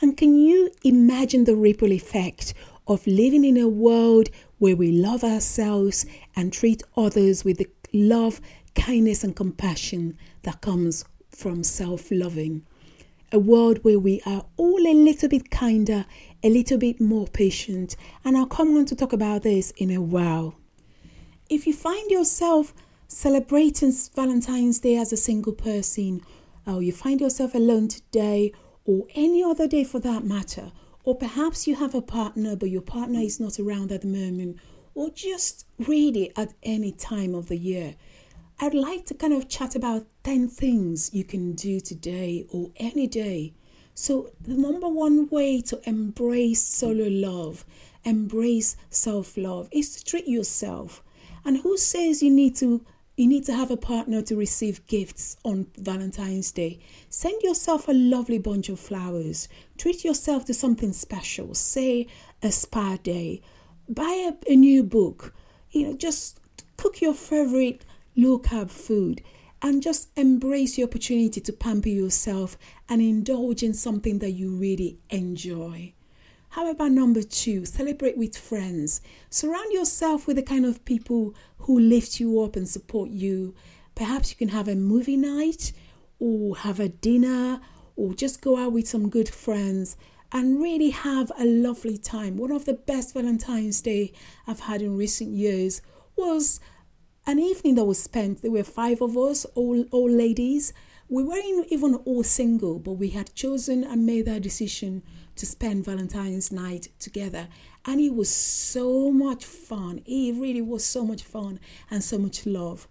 And 0.00 0.16
can 0.16 0.38
you 0.38 0.70
imagine 0.84 1.44
the 1.44 1.56
ripple 1.56 1.90
effect 1.90 2.54
of 2.86 3.04
living 3.06 3.44
in 3.44 3.56
a 3.56 3.66
world 3.66 4.28
where 4.58 4.76
we 4.76 4.92
love 4.92 5.22
ourselves 5.22 6.06
and 6.34 6.52
treat 6.52 6.82
others 6.96 7.44
with 7.44 7.58
the 7.58 7.68
love, 7.92 8.40
kindness, 8.74 9.24
and 9.24 9.34
compassion 9.36 10.16
that 10.42 10.60
comes 10.60 11.04
from 11.30 11.62
self 11.62 12.10
loving? 12.10 12.66
A 13.32 13.38
world 13.38 13.78
where 13.82 13.98
we 13.98 14.20
are 14.24 14.46
all 14.56 14.86
a 14.86 14.94
little 14.94 15.28
bit 15.28 15.50
kinder, 15.50 16.06
a 16.42 16.48
little 16.48 16.78
bit 16.78 17.00
more 17.00 17.26
patient, 17.26 17.96
and 18.24 18.36
I'll 18.36 18.46
come 18.46 18.76
on 18.76 18.86
to 18.86 18.96
talk 18.96 19.12
about 19.12 19.42
this 19.42 19.72
in 19.72 19.90
a 19.90 20.00
while. 20.00 20.54
If 21.48 21.66
you 21.66 21.72
find 21.72 22.10
yourself 22.10 22.72
celebrating 23.08 23.92
Valentine's 24.14 24.80
Day 24.80 24.96
as 24.96 25.12
a 25.12 25.16
single 25.16 25.52
person, 25.52 26.22
or 26.66 26.82
you 26.82 26.92
find 26.92 27.20
yourself 27.20 27.54
alone 27.54 27.88
today, 27.88 28.52
or 28.84 29.06
any 29.14 29.42
other 29.42 29.66
day 29.66 29.84
for 29.84 30.00
that 30.00 30.24
matter, 30.24 30.72
or 31.06 31.14
perhaps 31.14 31.66
you 31.66 31.76
have 31.76 31.94
a 31.94 32.02
partner 32.02 32.56
but 32.56 32.68
your 32.68 32.82
partner 32.82 33.20
is 33.20 33.40
not 33.40 33.58
around 33.58 33.92
at 33.92 34.02
the 34.02 34.08
moment, 34.08 34.58
or 34.94 35.08
just 35.10 35.64
really 35.78 36.32
at 36.36 36.52
any 36.62 36.90
time 36.90 37.34
of 37.34 37.48
the 37.48 37.56
year, 37.56 37.94
I'd 38.58 38.74
like 38.74 39.06
to 39.06 39.14
kind 39.14 39.32
of 39.32 39.48
chat 39.48 39.76
about 39.76 40.06
10 40.24 40.48
things 40.48 41.14
you 41.14 41.22
can 41.22 41.52
do 41.52 41.78
today 41.78 42.46
or 42.50 42.70
any 42.76 43.06
day. 43.06 43.54
So, 43.94 44.30
the 44.40 44.54
number 44.54 44.88
one 44.88 45.28
way 45.28 45.60
to 45.62 45.80
embrace 45.88 46.62
solo 46.62 47.06
love, 47.08 47.64
embrace 48.04 48.76
self 48.90 49.36
love, 49.36 49.68
is 49.70 49.96
to 49.96 50.04
treat 50.04 50.26
yourself. 50.26 51.02
And 51.44 51.58
who 51.58 51.78
says 51.78 52.22
you 52.22 52.30
need 52.30 52.56
to 52.56 52.84
you 53.16 53.26
need 53.26 53.44
to 53.46 53.54
have 53.54 53.70
a 53.70 53.78
partner 53.78 54.20
to 54.20 54.36
receive 54.36 54.86
gifts 54.86 55.38
on 55.42 55.68
Valentine's 55.78 56.52
Day. 56.52 56.80
Send 57.08 57.40
yourself 57.42 57.88
a 57.88 57.92
lovely 57.92 58.38
bunch 58.38 58.68
of 58.68 58.78
flowers. 58.78 59.48
Treat 59.76 60.04
yourself 60.04 60.44
to 60.46 60.54
something 60.54 60.92
special. 60.92 61.54
Say 61.54 62.06
a 62.42 62.50
spa 62.50 62.96
day. 63.02 63.42
Buy 63.88 64.30
a, 64.32 64.52
a 64.52 64.56
new 64.56 64.82
book. 64.82 65.34
You 65.70 65.88
know, 65.88 65.96
just 65.96 66.40
cook 66.76 67.00
your 67.00 67.14
favorite 67.14 67.84
low 68.16 68.38
carb 68.38 68.70
food 68.70 69.22
and 69.62 69.82
just 69.82 70.08
embrace 70.16 70.76
the 70.76 70.84
opportunity 70.84 71.40
to 71.40 71.52
pamper 71.52 71.88
yourself 71.88 72.56
and 72.88 73.00
indulge 73.00 73.62
in 73.62 73.74
something 73.74 74.18
that 74.20 74.32
you 74.32 74.54
really 74.54 74.98
enjoy. 75.10 75.92
How 76.50 76.70
about 76.70 76.92
number 76.92 77.22
two? 77.22 77.66
Celebrate 77.66 78.16
with 78.16 78.36
friends. 78.36 79.02
Surround 79.28 79.72
yourself 79.72 80.26
with 80.26 80.36
the 80.36 80.42
kind 80.42 80.64
of 80.64 80.84
people 80.84 81.34
who 81.58 81.78
lift 81.78 82.18
you 82.18 82.40
up 82.40 82.56
and 82.56 82.68
support 82.68 83.10
you. 83.10 83.54
Perhaps 83.94 84.30
you 84.30 84.36
can 84.36 84.48
have 84.48 84.68
a 84.68 84.74
movie 84.74 85.16
night 85.16 85.72
or 86.18 86.56
have 86.56 86.80
a 86.80 86.88
dinner 86.88 87.60
or 87.96 88.14
just 88.14 88.40
go 88.40 88.56
out 88.56 88.72
with 88.72 88.86
some 88.86 89.08
good 89.08 89.28
friends 89.28 89.96
and 90.32 90.60
really 90.60 90.90
have 90.90 91.32
a 91.38 91.44
lovely 91.44 91.96
time. 91.96 92.36
One 92.36 92.52
of 92.52 92.64
the 92.64 92.74
best 92.74 93.14
Valentine's 93.14 93.80
Day 93.80 94.12
I've 94.46 94.60
had 94.60 94.82
in 94.82 94.96
recent 94.96 95.30
years 95.30 95.80
was 96.16 96.60
an 97.26 97.38
evening 97.38 97.74
that 97.76 97.84
was 97.84 98.02
spent. 98.02 98.42
There 98.42 98.50
were 98.50 98.64
five 98.64 99.00
of 99.00 99.16
us, 99.16 99.44
all, 99.54 99.84
all 99.90 100.10
ladies. 100.10 100.72
We 101.08 101.22
weren't 101.22 101.68
even 101.70 101.94
all 102.04 102.22
single, 102.22 102.78
but 102.78 102.92
we 102.92 103.10
had 103.10 103.34
chosen 103.34 103.84
and 103.84 104.04
made 104.04 104.26
that 104.26 104.42
decision 104.42 105.02
to 105.36 105.46
spend 105.46 105.84
Valentine's 105.84 106.50
night 106.50 106.88
together. 106.98 107.48
And 107.84 108.00
it 108.00 108.14
was 108.14 108.28
so 108.28 109.12
much 109.12 109.44
fun. 109.44 110.02
It 110.06 110.34
really 110.34 110.62
was 110.62 110.84
so 110.84 111.04
much 111.04 111.22
fun 111.22 111.60
and 111.90 112.02
so 112.02 112.18
much 112.18 112.46
love. 112.46 112.88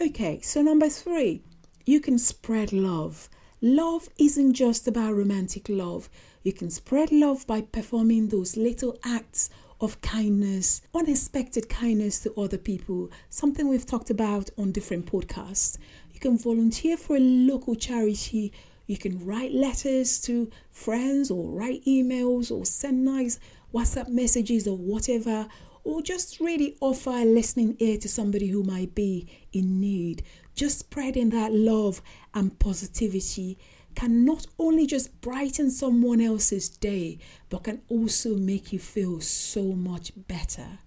Okay, 0.00 0.40
so 0.40 0.62
number 0.62 0.88
three, 0.88 1.42
you 1.84 2.00
can 2.00 2.18
spread 2.18 2.72
love. 2.72 3.28
Love 3.64 4.08
isn't 4.18 4.54
just 4.54 4.88
about 4.88 5.14
romantic 5.14 5.68
love. 5.68 6.10
You 6.42 6.52
can 6.52 6.68
spread 6.68 7.12
love 7.12 7.46
by 7.46 7.60
performing 7.60 8.28
those 8.28 8.56
little 8.56 8.98
acts 9.04 9.50
of 9.80 10.00
kindness, 10.00 10.82
unexpected 10.92 11.68
kindness 11.68 12.18
to 12.20 12.34
other 12.34 12.58
people, 12.58 13.08
something 13.30 13.68
we've 13.68 13.86
talked 13.86 14.10
about 14.10 14.50
on 14.58 14.72
different 14.72 15.06
podcasts. 15.06 15.78
You 16.12 16.18
can 16.18 16.36
volunteer 16.36 16.96
for 16.96 17.16
a 17.16 17.20
local 17.20 17.76
charity 17.76 18.52
you 18.86 18.98
can 18.98 19.24
write 19.24 19.52
letters 19.52 20.20
to 20.22 20.50
friends 20.70 21.30
or 21.30 21.48
write 21.50 21.84
emails 21.84 22.50
or 22.50 22.66
send 22.66 23.04
nice 23.04 23.38
WhatsApp 23.72 24.08
messages 24.08 24.66
or 24.66 24.76
whatever, 24.76 25.46
or 25.84 26.02
just 26.02 26.40
really 26.40 26.76
offer 26.80 27.10
a 27.10 27.24
listening 27.24 27.76
ear 27.78 27.96
to 27.98 28.08
somebody 28.08 28.48
who 28.48 28.62
might 28.62 28.94
be 28.94 29.26
in 29.52 29.80
need. 29.80 30.22
Just 30.54 30.80
spreading 30.80 31.30
that 31.30 31.52
love 31.52 32.02
and 32.34 32.58
positivity 32.58 33.58
can 33.94 34.24
not 34.24 34.46
only 34.58 34.86
just 34.86 35.20
brighten 35.20 35.70
someone 35.70 36.20
else's 36.20 36.68
day, 36.68 37.18
but 37.48 37.64
can 37.64 37.82
also 37.88 38.36
make 38.36 38.72
you 38.72 38.78
feel 38.78 39.20
so 39.20 39.62
much 39.72 40.12
better. 40.28 40.78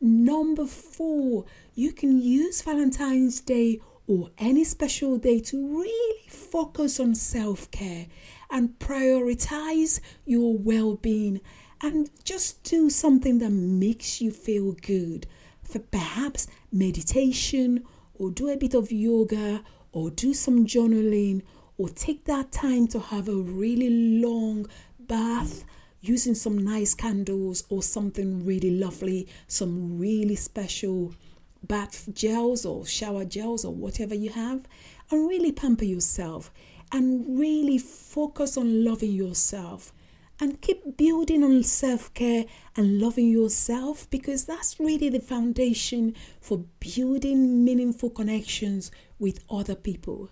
Number 0.00 0.66
four, 0.66 1.44
you 1.74 1.92
can 1.92 2.20
use 2.20 2.62
Valentine's 2.62 3.40
Day 3.40 3.80
or 4.06 4.30
any 4.38 4.64
special 4.64 5.16
day 5.16 5.40
to 5.40 5.78
really 5.78 6.28
focus 6.28 7.00
on 7.00 7.14
self 7.14 7.70
care 7.70 8.06
and 8.50 8.78
prioritize 8.78 10.00
your 10.26 10.56
well 10.58 10.96
being 10.96 11.40
and 11.80 12.10
just 12.22 12.62
do 12.64 12.90
something 12.90 13.38
that 13.38 13.50
makes 13.50 14.20
you 14.20 14.30
feel 14.30 14.72
good. 14.72 15.26
For 15.62 15.78
perhaps 15.78 16.46
meditation 16.70 17.84
or 18.18 18.30
do 18.30 18.48
a 18.48 18.56
bit 18.56 18.74
of 18.74 18.92
yoga 18.92 19.62
or 19.92 20.10
do 20.10 20.34
some 20.34 20.66
journaling 20.66 21.42
or 21.78 21.88
take 21.88 22.24
that 22.24 22.52
time 22.52 22.86
to 22.88 22.98
have 22.98 23.28
a 23.28 23.34
really 23.34 24.20
long 24.20 24.66
bath 24.98 25.64
using 26.00 26.34
some 26.34 26.58
nice 26.58 26.94
candles 26.94 27.64
or 27.68 27.82
something 27.82 28.44
really 28.44 28.70
lovely, 28.70 29.26
some 29.46 29.98
really 29.98 30.36
special 30.36 31.14
bath 31.62 32.08
gels 32.12 32.66
or 32.66 32.84
shower 32.84 33.24
gels 33.24 33.64
or 33.64 33.72
whatever 33.74 34.14
you 34.14 34.30
have, 34.30 34.66
and 35.10 35.28
really 35.28 35.50
pamper 35.50 35.84
yourself 35.84 36.50
and 36.92 37.38
really 37.38 37.78
focus 37.78 38.56
on 38.56 38.84
loving 38.84 39.12
yourself 39.12 39.92
and 40.40 40.60
keep 40.60 40.96
building 40.96 41.42
on 41.44 41.62
self 41.62 42.12
care 42.14 42.44
and 42.76 43.00
loving 43.00 43.28
yourself 43.28 44.08
because 44.10 44.44
that's 44.44 44.80
really 44.80 45.08
the 45.08 45.20
foundation 45.20 46.14
for 46.40 46.64
building 46.80 47.64
meaningful 47.64 48.10
connections 48.10 48.90
with 49.18 49.40
other 49.48 49.74
people. 49.74 50.30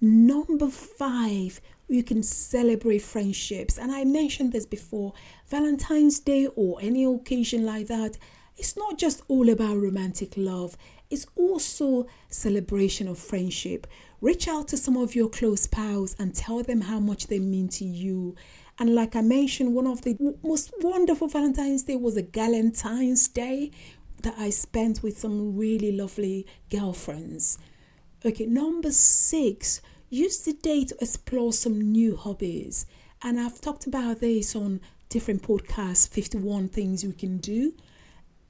Number 0.00 0.68
five, 0.68 1.60
you 1.88 2.02
can 2.02 2.22
celebrate 2.22 3.00
friendships. 3.00 3.78
And 3.78 3.90
I 3.90 4.04
mentioned 4.04 4.52
this 4.52 4.66
before 4.66 5.12
Valentine's 5.48 6.20
Day 6.20 6.46
or 6.54 6.78
any 6.80 7.04
occasion 7.04 7.64
like 7.64 7.86
that 7.88 8.18
it's 8.58 8.76
not 8.76 8.98
just 8.98 9.22
all 9.28 9.48
about 9.48 9.76
romantic 9.76 10.34
love, 10.36 10.76
it's 11.10 11.26
also 11.36 12.06
celebration 12.28 13.06
of 13.06 13.16
friendship. 13.16 13.86
Reach 14.20 14.48
out 14.48 14.66
to 14.68 14.76
some 14.76 14.96
of 14.96 15.14
your 15.14 15.28
close 15.28 15.68
pals 15.68 16.16
and 16.18 16.34
tell 16.34 16.64
them 16.64 16.80
how 16.80 16.98
much 16.98 17.28
they 17.28 17.38
mean 17.38 17.68
to 17.68 17.84
you. 17.84 18.34
And 18.78 18.94
like 18.94 19.16
I 19.16 19.22
mentioned, 19.22 19.74
one 19.74 19.88
of 19.88 20.02
the 20.02 20.16
most 20.42 20.72
wonderful 20.80 21.26
Valentine's 21.26 21.82
Day 21.82 21.96
was 21.96 22.16
a 22.16 22.22
Galentine's 22.22 23.26
Day 23.26 23.72
that 24.22 24.34
I 24.38 24.50
spent 24.50 25.02
with 25.02 25.18
some 25.18 25.56
really 25.56 25.92
lovely 25.92 26.46
girlfriends. 26.70 27.58
Okay, 28.24 28.46
number 28.46 28.92
six, 28.92 29.80
use 30.10 30.40
the 30.44 30.52
day 30.52 30.84
to 30.84 30.96
explore 31.00 31.52
some 31.52 31.80
new 31.80 32.16
hobbies. 32.16 32.86
And 33.22 33.40
I've 33.40 33.60
talked 33.60 33.86
about 33.86 34.20
this 34.20 34.54
on 34.54 34.80
different 35.08 35.42
podcasts 35.42 36.08
51 36.08 36.68
things 36.68 37.02
you 37.02 37.12
can 37.12 37.38
do. 37.38 37.74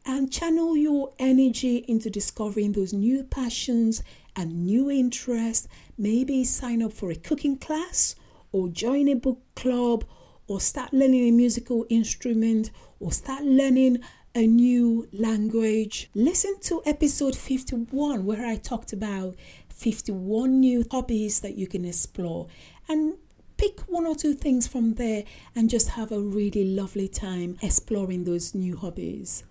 And 0.05 0.33
channel 0.33 0.77
your 0.77 1.13
energy 1.19 1.85
into 1.89 2.11
discovering 2.11 2.73
those 2.73 2.93
new 2.93 3.25
passions 3.25 4.03
and 4.37 4.65
new 4.65 4.91
interests. 4.91 5.69
Maybe 5.97 6.45
sign 6.45 6.83
up 6.83 6.93
for 6.93 7.11
a 7.11 7.17
cooking 7.17 7.59
class 7.59 8.15
or 8.53 8.69
join 8.69 9.09
a 9.09 9.15
book 9.15 9.41
club 9.55 10.05
or 10.49 10.61
start 10.61 10.93
learning 10.93 11.29
a 11.29 11.31
musical 11.31 11.87
instrument 11.89 12.71
or 12.99 13.13
start 13.13 13.45
learning 13.45 13.99
a 14.35 14.47
new 14.47 15.07
language. 15.13 16.11
Listen 16.15 16.59
to 16.63 16.83
episode 16.85 17.37
51 17.37 18.25
where 18.25 18.45
I 18.45 18.57
talked 18.57 18.93
about 18.93 19.37
51 19.69 20.59
new 20.59 20.85
hobbies 20.91 21.41
that 21.41 21.57
you 21.57 21.67
can 21.67 21.85
explore 21.85 22.49
and 22.89 23.15
pick 23.59 23.81
one 23.89 24.07
or 24.07 24.15
two 24.15 24.35
things 24.35 24.67
from 24.67 24.95
there 24.95 25.25
and 25.55 25.69
just 25.69 25.91
have 25.91 26.11
a 26.11 26.21
really 26.21 26.65
lovely 26.65 27.09
time 27.09 27.59
exploring 27.61 28.25
those 28.25 28.55
new 28.55 28.77
hobbies. 28.77 29.45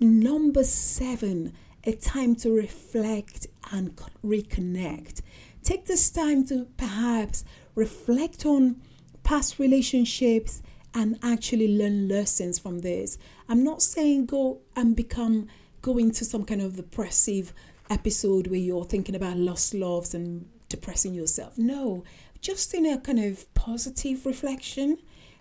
Number 0.00 0.64
seven, 0.64 1.52
a 1.84 1.92
time 1.92 2.34
to 2.36 2.50
reflect 2.50 3.46
and 3.72 3.96
reconnect. 4.24 5.22
Take 5.62 5.86
this 5.86 6.10
time 6.10 6.44
to 6.48 6.66
perhaps 6.76 7.44
reflect 7.74 8.44
on 8.44 8.82
past 9.24 9.58
relationships 9.58 10.62
and 10.94 11.18
actually 11.22 11.76
learn 11.76 12.08
lessons 12.08 12.58
from 12.58 12.80
this. 12.80 13.18
I'm 13.48 13.64
not 13.64 13.82
saying 13.82 14.26
go 14.26 14.60
and 14.76 14.94
become 14.94 15.48
going 15.82 16.12
to 16.12 16.24
some 16.24 16.44
kind 16.44 16.62
of 16.62 16.76
depressive 16.76 17.52
episode 17.90 18.46
where 18.46 18.60
you're 18.60 18.84
thinking 18.84 19.14
about 19.16 19.36
lost 19.36 19.74
loves 19.74 20.14
and 20.14 20.46
depressing 20.68 21.14
yourself. 21.14 21.58
No, 21.58 22.04
just 22.40 22.72
in 22.74 22.86
a 22.86 22.98
kind 22.98 23.18
of 23.18 23.52
positive 23.54 24.24
reflection 24.24 24.98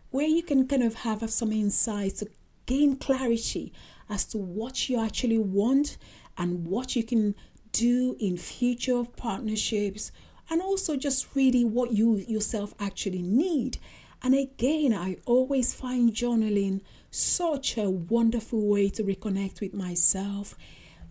where 0.10 0.28
you 0.28 0.44
can 0.44 0.68
kind 0.68 0.84
of 0.84 0.96
have 0.96 1.30
some 1.30 1.52
insights 1.52 2.20
to 2.20 2.30
gain 2.66 2.96
clarity 2.96 3.74
as 4.10 4.26
to 4.26 4.38
what 4.38 4.90
you 4.90 5.00
actually 5.00 5.38
want 5.38 5.98
and 6.38 6.66
what 6.68 6.96
you 6.96 7.04
can 7.04 7.36
do 7.72 8.16
in 8.20 8.38
future 8.38 9.04
partnerships 9.18 10.12
and 10.50 10.62
also 10.62 10.96
just 10.96 11.36
really 11.36 11.66
what 11.66 11.92
you 11.92 12.18
yourself 12.18 12.74
actually 12.80 13.22
need 13.22 13.78
and 14.24 14.34
again, 14.34 14.94
I 14.94 15.18
always 15.26 15.74
find 15.74 16.14
journaling 16.14 16.80
such 17.12 17.78
a 17.78 17.90
wonderful 17.90 18.66
way 18.66 18.88
to 18.92 19.04
reconnect 19.04 19.60
with 19.60 19.74
myself. 19.74 20.56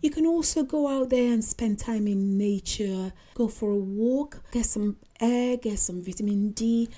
You 0.01 0.09
can 0.09 0.25
also 0.25 0.63
go 0.63 0.87
out 0.87 1.11
there 1.11 1.31
and 1.31 1.45
spend 1.45 1.77
time 1.77 2.07
in 2.07 2.39
nature, 2.39 3.13
go 3.35 3.47
for 3.47 3.71
a 3.71 3.77
walk, 3.77 4.41
get 4.51 4.65
some 4.65 4.97
air, 5.21 5.57
get 5.57 5.77
some 5.77 6.03
vitamin 6.03 6.51
D. 6.51 6.89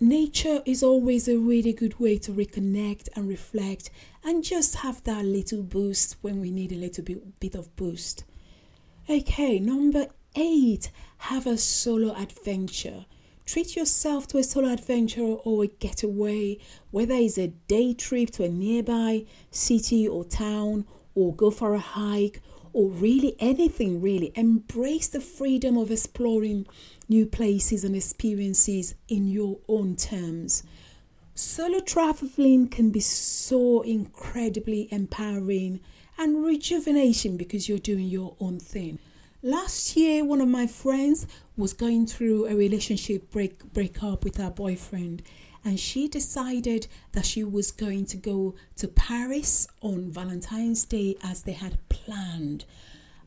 Nature 0.00 0.60
is 0.66 0.82
always 0.82 1.28
a 1.28 1.38
really 1.38 1.72
good 1.72 2.00
way 2.00 2.18
to 2.18 2.32
reconnect 2.32 3.08
and 3.14 3.28
reflect 3.28 3.90
and 4.24 4.42
just 4.42 4.76
have 4.76 5.04
that 5.04 5.24
little 5.24 5.62
boost 5.62 6.16
when 6.20 6.40
we 6.40 6.50
need 6.50 6.72
a 6.72 6.76
little 6.76 7.04
bit, 7.04 7.38
bit 7.38 7.54
of 7.54 7.74
boost. 7.76 8.24
Okay, 9.08 9.60
number 9.60 10.08
eight, 10.34 10.90
have 11.18 11.46
a 11.46 11.58
solo 11.58 12.14
adventure. 12.14 13.04
Treat 13.44 13.74
yourself 13.74 14.28
to 14.28 14.38
a 14.38 14.44
solo 14.44 14.72
adventure 14.72 15.22
or 15.22 15.64
a 15.64 15.66
getaway, 15.66 16.58
whether 16.90 17.14
it's 17.14 17.36
a 17.36 17.48
day 17.48 17.94
trip 17.94 18.30
to 18.30 18.44
a 18.44 18.48
nearby 18.48 19.24
city 19.50 20.06
or 20.06 20.24
town, 20.24 20.86
or 21.14 21.34
go 21.34 21.50
for 21.50 21.74
a 21.74 21.80
hike, 21.80 22.40
or 22.72 22.88
really 22.88 23.34
anything 23.40 24.00
really. 24.00 24.32
Embrace 24.36 25.08
the 25.08 25.20
freedom 25.20 25.76
of 25.76 25.90
exploring 25.90 26.66
new 27.08 27.26
places 27.26 27.82
and 27.82 27.96
experiences 27.96 28.94
in 29.08 29.26
your 29.26 29.58
own 29.68 29.96
terms. 29.96 30.62
Solo 31.34 31.80
traveling 31.80 32.68
can 32.68 32.90
be 32.90 33.00
so 33.00 33.80
incredibly 33.82 34.86
empowering 34.92 35.80
and 36.18 36.44
rejuvenation 36.44 37.36
because 37.36 37.68
you're 37.68 37.78
doing 37.78 38.06
your 38.06 38.36
own 38.40 38.60
thing. 38.60 38.98
Last 39.42 39.96
year, 39.96 40.22
one 40.22 40.42
of 40.42 40.48
my 40.48 40.66
friends 40.66 41.26
was 41.56 41.72
going 41.72 42.06
through 42.06 42.44
a 42.44 42.54
relationship 42.54 43.30
break 43.30 43.72
breakup 43.72 44.22
with 44.22 44.36
her 44.36 44.50
boyfriend, 44.50 45.22
and 45.64 45.80
she 45.80 46.08
decided 46.08 46.88
that 47.12 47.24
she 47.24 47.42
was 47.42 47.70
going 47.70 48.04
to 48.06 48.18
go 48.18 48.54
to 48.76 48.86
Paris 48.86 49.66
on 49.80 50.10
Valentine's 50.10 50.84
Day 50.84 51.16
as 51.22 51.44
they 51.44 51.52
had 51.52 51.78
planned. 51.88 52.66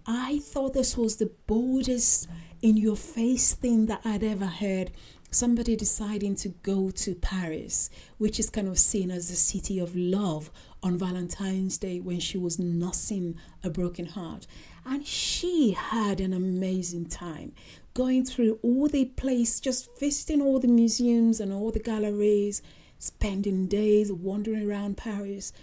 I 0.05 0.37
thought 0.43 0.75
this 0.75 0.95
was 0.95 1.15
the 1.15 1.31
boldest 1.47 2.27
in 2.61 2.77
your 2.77 2.95
face 2.95 3.55
thing 3.55 3.87
that 3.87 4.01
I'd 4.05 4.23
ever 4.23 4.45
heard. 4.45 4.91
Somebody 5.31 5.75
deciding 5.75 6.35
to 6.35 6.49
go 6.49 6.91
to 6.91 7.15
Paris, 7.15 7.89
which 8.19 8.39
is 8.39 8.51
kind 8.51 8.67
of 8.67 8.77
seen 8.77 9.09
as 9.09 9.29
the 9.29 9.35
city 9.35 9.79
of 9.79 9.95
love 9.95 10.51
on 10.83 10.95
Valentine's 10.95 11.79
Day 11.79 11.99
when 11.99 12.19
she 12.19 12.37
was 12.37 12.59
nursing 12.59 13.39
a 13.63 13.71
broken 13.71 14.05
heart. 14.05 14.45
And 14.85 15.05
she 15.05 15.71
had 15.71 16.19
an 16.19 16.33
amazing 16.33 17.05
time 17.07 17.53
going 17.93 18.25
through 18.25 18.59
all 18.61 18.87
the 18.87 19.05
place, 19.05 19.59
just 19.59 19.89
visiting 19.99 20.41
all 20.41 20.59
the 20.59 20.67
museums 20.67 21.39
and 21.39 21.53
all 21.53 21.71
the 21.71 21.79
galleries, 21.79 22.61
spending 22.97 23.67
days 23.67 24.11
wandering 24.11 24.67
around 24.69 24.97
Paris. 24.97 25.53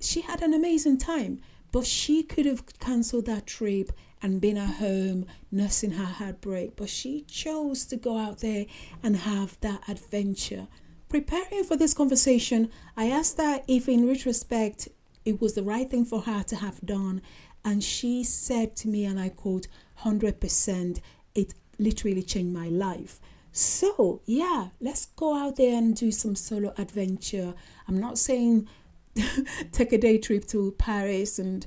She 0.00 0.22
had 0.22 0.42
an 0.42 0.52
amazing 0.52 0.98
time, 0.98 1.40
but 1.72 1.86
she 1.86 2.22
could 2.22 2.46
have 2.46 2.64
cancelled 2.80 3.26
that 3.26 3.46
trip 3.46 3.92
and 4.22 4.40
been 4.40 4.58
at 4.58 4.74
home 4.76 5.26
nursing 5.50 5.92
her 5.92 6.04
heartbreak. 6.04 6.76
But 6.76 6.90
she 6.90 7.22
chose 7.22 7.86
to 7.86 7.96
go 7.96 8.18
out 8.18 8.40
there 8.40 8.66
and 9.02 9.16
have 9.16 9.58
that 9.60 9.82
adventure. 9.88 10.66
Preparing 11.08 11.64
for 11.64 11.76
this 11.76 11.94
conversation, 11.94 12.70
I 12.96 13.06
asked 13.06 13.38
her 13.38 13.62
if, 13.66 13.88
in 13.88 14.06
retrospect, 14.06 14.88
it 15.24 15.40
was 15.40 15.54
the 15.54 15.62
right 15.62 15.88
thing 15.88 16.04
for 16.04 16.22
her 16.22 16.42
to 16.44 16.56
have 16.56 16.80
done 16.80 17.22
and 17.64 17.82
she 17.82 18.24
said 18.24 18.76
to 18.76 18.88
me, 18.88 19.04
and 19.04 19.20
I 19.20 19.28
quote, 19.28 19.68
100%, 20.00 21.00
it 21.34 21.54
literally 21.78 22.22
changed 22.22 22.54
my 22.54 22.68
life. 22.68 23.20
So, 23.52 24.22
yeah, 24.26 24.68
let's 24.80 25.06
go 25.06 25.36
out 25.36 25.56
there 25.56 25.76
and 25.76 25.94
do 25.94 26.12
some 26.12 26.36
solo 26.36 26.72
adventure. 26.78 27.54
I'm 27.88 27.98
not 27.98 28.16
saying 28.18 28.68
take 29.72 29.92
a 29.92 29.98
day 29.98 30.18
trip 30.18 30.46
to 30.48 30.72
Paris 30.78 31.38
and 31.38 31.66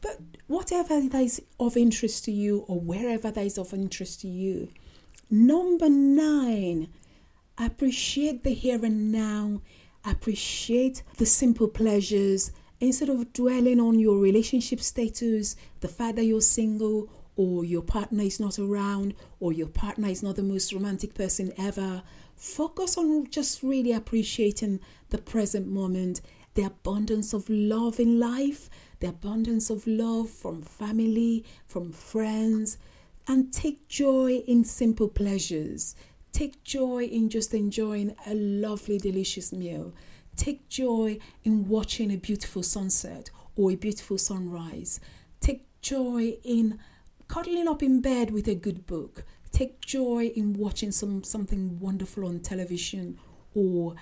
but 0.00 0.18
whatever 0.46 1.00
that 1.00 1.22
is 1.22 1.42
of 1.60 1.76
interest 1.76 2.24
to 2.24 2.32
you 2.32 2.64
or 2.68 2.80
wherever 2.80 3.30
that 3.30 3.44
is 3.44 3.58
of 3.58 3.74
interest 3.74 4.20
to 4.22 4.28
you. 4.28 4.68
Number 5.28 5.90
9, 5.90 6.88
appreciate 7.58 8.44
the 8.44 8.54
here 8.54 8.82
and 8.82 9.12
now. 9.12 9.60
Appreciate 10.04 11.02
the 11.18 11.26
simple 11.26 11.68
pleasures 11.68 12.52
instead 12.80 13.08
of 13.08 13.32
dwelling 13.32 13.80
on 13.80 13.98
your 13.98 14.18
relationship 14.18 14.80
status, 14.80 15.56
the 15.80 15.88
fact 15.88 16.16
that 16.16 16.24
you're 16.24 16.40
single, 16.40 17.08
or 17.36 17.64
your 17.64 17.82
partner 17.82 18.24
is 18.24 18.40
not 18.40 18.58
around, 18.58 19.14
or 19.40 19.52
your 19.52 19.68
partner 19.68 20.08
is 20.08 20.22
not 20.22 20.36
the 20.36 20.42
most 20.42 20.72
romantic 20.72 21.14
person 21.14 21.52
ever, 21.56 22.02
focus 22.34 22.98
on 22.98 23.28
just 23.30 23.62
really 23.62 23.92
appreciating 23.92 24.80
the 25.10 25.18
present 25.18 25.66
moment, 25.66 26.20
the 26.54 26.64
abundance 26.64 27.32
of 27.32 27.48
love 27.48 28.00
in 28.00 28.18
life, 28.18 28.68
the 29.00 29.08
abundance 29.08 29.70
of 29.70 29.86
love 29.86 30.28
from 30.28 30.62
family, 30.62 31.44
from 31.66 31.92
friends, 31.92 32.78
and 33.28 33.52
take 33.52 33.88
joy 33.88 34.42
in 34.46 34.64
simple 34.64 35.08
pleasures. 35.08 35.94
Take 36.32 36.64
joy 36.64 37.04
in 37.04 37.28
just 37.28 37.54
enjoying 37.54 38.14
a 38.26 38.34
lovely, 38.34 38.98
delicious 38.98 39.52
meal. 39.52 39.92
Take 40.38 40.68
joy 40.68 41.18
in 41.42 41.68
watching 41.68 42.12
a 42.12 42.16
beautiful 42.16 42.62
sunset 42.62 43.28
or 43.56 43.72
a 43.72 43.74
beautiful 43.74 44.18
sunrise. 44.18 45.00
Take 45.40 45.66
joy 45.82 46.38
in 46.44 46.78
cuddling 47.26 47.66
up 47.66 47.82
in 47.82 48.00
bed 48.00 48.30
with 48.30 48.46
a 48.46 48.54
good 48.54 48.86
book. 48.86 49.24
Take 49.50 49.80
joy 49.80 50.26
in 50.36 50.52
watching 50.52 50.92
some 50.92 51.24
something 51.24 51.80
wonderful 51.80 52.24
on 52.24 52.38
television 52.38 53.18
or 53.52 53.96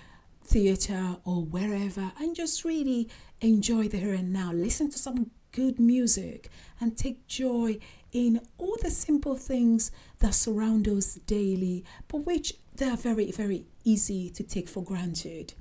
theater 0.44 1.16
or 1.24 1.42
wherever 1.42 2.12
and 2.20 2.36
just 2.36 2.66
really 2.66 3.08
enjoy 3.40 3.88
the 3.88 3.96
here 3.96 4.12
and 4.12 4.30
now. 4.30 4.52
Listen 4.52 4.90
to 4.90 4.98
some 4.98 5.30
good 5.52 5.80
music 5.80 6.50
and 6.78 6.98
take 6.98 7.26
joy 7.26 7.78
in 8.12 8.42
all 8.58 8.76
the 8.82 8.90
simple 8.90 9.36
things 9.36 9.90
that 10.18 10.34
surround 10.34 10.86
us 10.86 11.14
daily, 11.14 11.82
but 12.08 12.26
which 12.26 12.52
they 12.74 12.90
are 12.90 12.96
very, 12.96 13.32
very 13.32 13.64
easy 13.84 14.28
to 14.28 14.42
take 14.42 14.68
for 14.68 14.82
granted. 14.84 15.54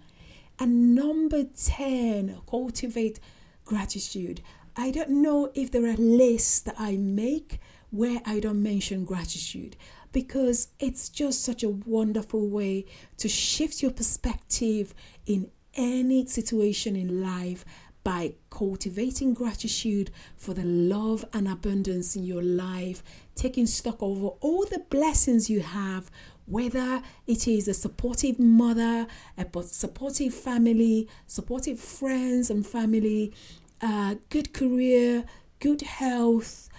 And 0.59 0.95
number 0.95 1.43
10, 1.43 2.41
cultivate 2.47 3.19
gratitude. 3.65 4.41
I 4.75 4.91
don't 4.91 5.21
know 5.21 5.51
if 5.53 5.71
there 5.71 5.85
are 5.85 5.95
lists 5.95 6.59
that 6.61 6.75
I 6.77 6.97
make 6.97 7.59
where 7.89 8.21
I 8.25 8.39
don't 8.39 8.61
mention 8.61 9.05
gratitude 9.05 9.75
because 10.11 10.69
it's 10.79 11.09
just 11.09 11.43
such 11.43 11.63
a 11.63 11.69
wonderful 11.69 12.47
way 12.47 12.85
to 13.17 13.27
shift 13.27 13.81
your 13.81 13.91
perspective 13.91 14.93
in 15.25 15.49
any 15.75 16.25
situation 16.25 16.95
in 16.95 17.21
life 17.21 17.65
by 18.05 18.35
cultivating 18.49 19.33
gratitude 19.33 20.11
for 20.37 20.53
the 20.53 20.63
love 20.63 21.25
and 21.33 21.47
abundance 21.47 22.15
in 22.15 22.23
your 22.23 22.43
life, 22.43 23.03
taking 23.33 23.65
stock 23.65 24.01
over 24.01 24.27
all 24.41 24.63
the 24.65 24.85
blessings 24.89 25.49
you 25.49 25.61
have, 25.61 26.11
whether 26.45 27.01
it 27.25 27.47
is 27.47 27.67
a 27.67 27.73
supportive 27.73 28.39
mother, 28.39 29.07
a 29.37 29.63
supportive 29.63 30.33
family, 30.33 31.07
supportive 31.27 31.79
friends 31.79 32.49
and 32.49 32.65
family, 32.65 33.33
uh, 33.81 34.15
good 34.29 34.53
career, 34.53 35.25
good 35.59 35.81
health, 35.81 36.69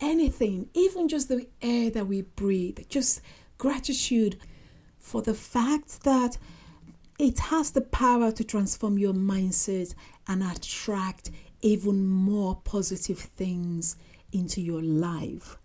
anything, 0.00 0.68
even 0.74 1.08
just 1.08 1.28
the 1.28 1.46
air 1.60 1.90
that 1.90 2.06
we 2.06 2.22
breathe, 2.22 2.78
just 2.88 3.20
gratitude 3.58 4.38
for 4.98 5.22
the 5.22 5.34
fact 5.34 6.02
that 6.04 6.38
it 7.18 7.38
has 7.38 7.72
the 7.72 7.82
power 7.82 8.32
to 8.32 8.42
transform 8.42 8.98
your 8.98 9.12
mindset 9.12 9.94
and 10.26 10.42
attract 10.42 11.30
even 11.60 12.08
more 12.08 12.60
positive 12.64 13.18
things 13.18 13.96
into 14.32 14.62
your 14.62 14.82
life. 14.82 15.58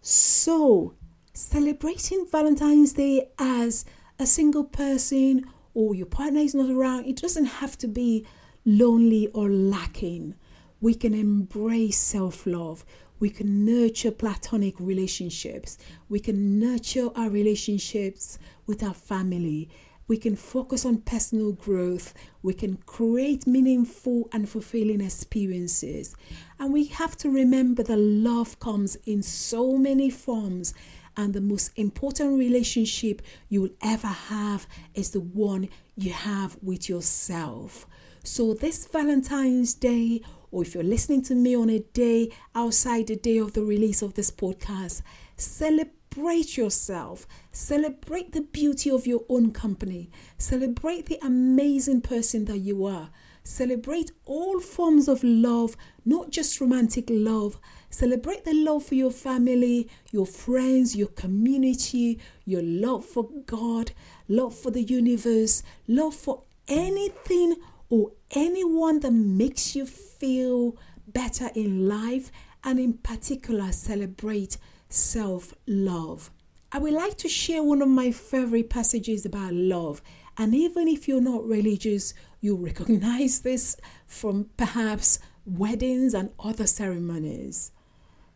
So, 0.00 0.94
celebrating 1.38 2.26
Valentine's 2.26 2.94
Day 2.94 3.30
as 3.38 3.84
a 4.18 4.26
single 4.26 4.64
person 4.64 5.44
or 5.72 5.94
your 5.94 6.06
partner 6.06 6.40
is 6.40 6.52
not 6.52 6.68
around, 6.68 7.06
it 7.06 7.16
doesn't 7.16 7.44
have 7.44 7.78
to 7.78 7.86
be 7.86 8.26
lonely 8.64 9.28
or 9.28 9.48
lacking. 9.48 10.34
We 10.80 10.94
can 10.94 11.14
embrace 11.14 11.96
self 11.96 12.44
love. 12.44 12.84
We 13.20 13.30
can 13.30 13.64
nurture 13.64 14.10
platonic 14.10 14.74
relationships. 14.78 15.78
We 16.08 16.18
can 16.18 16.58
nurture 16.58 17.10
our 17.14 17.30
relationships 17.30 18.38
with 18.66 18.82
our 18.82 18.94
family 18.94 19.68
we 20.08 20.16
can 20.16 20.36
focus 20.36 20.86
on 20.86 21.02
personal 21.02 21.52
growth, 21.52 22.14
we 22.42 22.54
can 22.54 22.78
create 22.86 23.46
meaningful 23.46 24.28
and 24.32 24.48
fulfilling 24.48 25.02
experiences. 25.02 26.16
And 26.58 26.72
we 26.72 26.86
have 26.86 27.14
to 27.18 27.30
remember 27.30 27.82
that 27.82 27.98
love 27.98 28.58
comes 28.58 28.96
in 29.04 29.22
so 29.22 29.76
many 29.76 30.08
forms, 30.08 30.72
and 31.18 31.34
the 31.34 31.40
most 31.40 31.72
important 31.76 32.38
relationship 32.38 33.20
you 33.48 33.60
will 33.60 33.74
ever 33.82 34.06
have 34.06 34.68
is 34.94 35.10
the 35.10 35.20
one 35.20 35.68
you 35.96 36.12
have 36.12 36.56
with 36.62 36.88
yourself. 36.88 37.86
So, 38.22 38.54
this 38.54 38.86
Valentine's 38.86 39.74
Day, 39.74 40.22
or 40.52 40.62
if 40.62 40.74
you're 40.74 40.84
listening 40.84 41.22
to 41.22 41.34
me 41.34 41.56
on 41.56 41.70
a 41.70 41.80
day 41.80 42.30
outside 42.54 43.08
the 43.08 43.16
day 43.16 43.38
of 43.38 43.52
the 43.52 43.64
release 43.64 44.00
of 44.00 44.14
this 44.14 44.30
podcast, 44.30 45.02
celebrate 45.36 46.56
yourself. 46.56 47.26
Celebrate 47.50 48.32
the 48.32 48.42
beauty 48.42 48.88
of 48.88 49.06
your 49.06 49.24
own 49.28 49.50
company. 49.50 50.10
Celebrate 50.38 51.06
the 51.06 51.18
amazing 51.20 52.00
person 52.00 52.44
that 52.44 52.58
you 52.58 52.84
are. 52.84 53.10
Celebrate 53.42 54.12
all 54.24 54.60
forms 54.60 55.08
of 55.08 55.24
love, 55.24 55.76
not 56.04 56.30
just 56.30 56.60
romantic 56.60 57.06
love. 57.08 57.58
Celebrate 57.90 58.44
the 58.44 58.52
love 58.52 58.84
for 58.84 58.94
your 58.94 59.10
family, 59.10 59.88
your 60.12 60.26
friends, 60.26 60.94
your 60.94 61.08
community, 61.08 62.18
your 62.44 62.62
love 62.62 63.04
for 63.04 63.28
God, 63.46 63.92
love 64.28 64.54
for 64.54 64.70
the 64.70 64.82
universe, 64.82 65.62
love 65.86 66.14
for 66.14 66.42
anything 66.68 67.56
or 67.88 68.12
anyone 68.32 69.00
that 69.00 69.12
makes 69.12 69.74
you 69.74 69.86
feel 69.86 70.76
better 71.06 71.50
in 71.54 71.88
life, 71.88 72.30
and 72.62 72.78
in 72.78 72.92
particular, 72.94 73.72
celebrate 73.72 74.58
self 74.88 75.54
love. 75.66 76.30
I 76.70 76.78
would 76.78 76.92
like 76.92 77.16
to 77.18 77.28
share 77.28 77.62
one 77.62 77.80
of 77.80 77.88
my 77.88 78.10
favorite 78.10 78.68
passages 78.68 79.24
about 79.24 79.54
love. 79.54 80.02
And 80.36 80.54
even 80.54 80.86
if 80.86 81.08
you're 81.08 81.20
not 81.20 81.46
religious, 81.46 82.12
you'll 82.40 82.58
recognize 82.58 83.40
this 83.40 83.76
from 84.06 84.50
perhaps 84.58 85.18
weddings 85.46 86.12
and 86.12 86.30
other 86.38 86.66
ceremonies. 86.66 87.72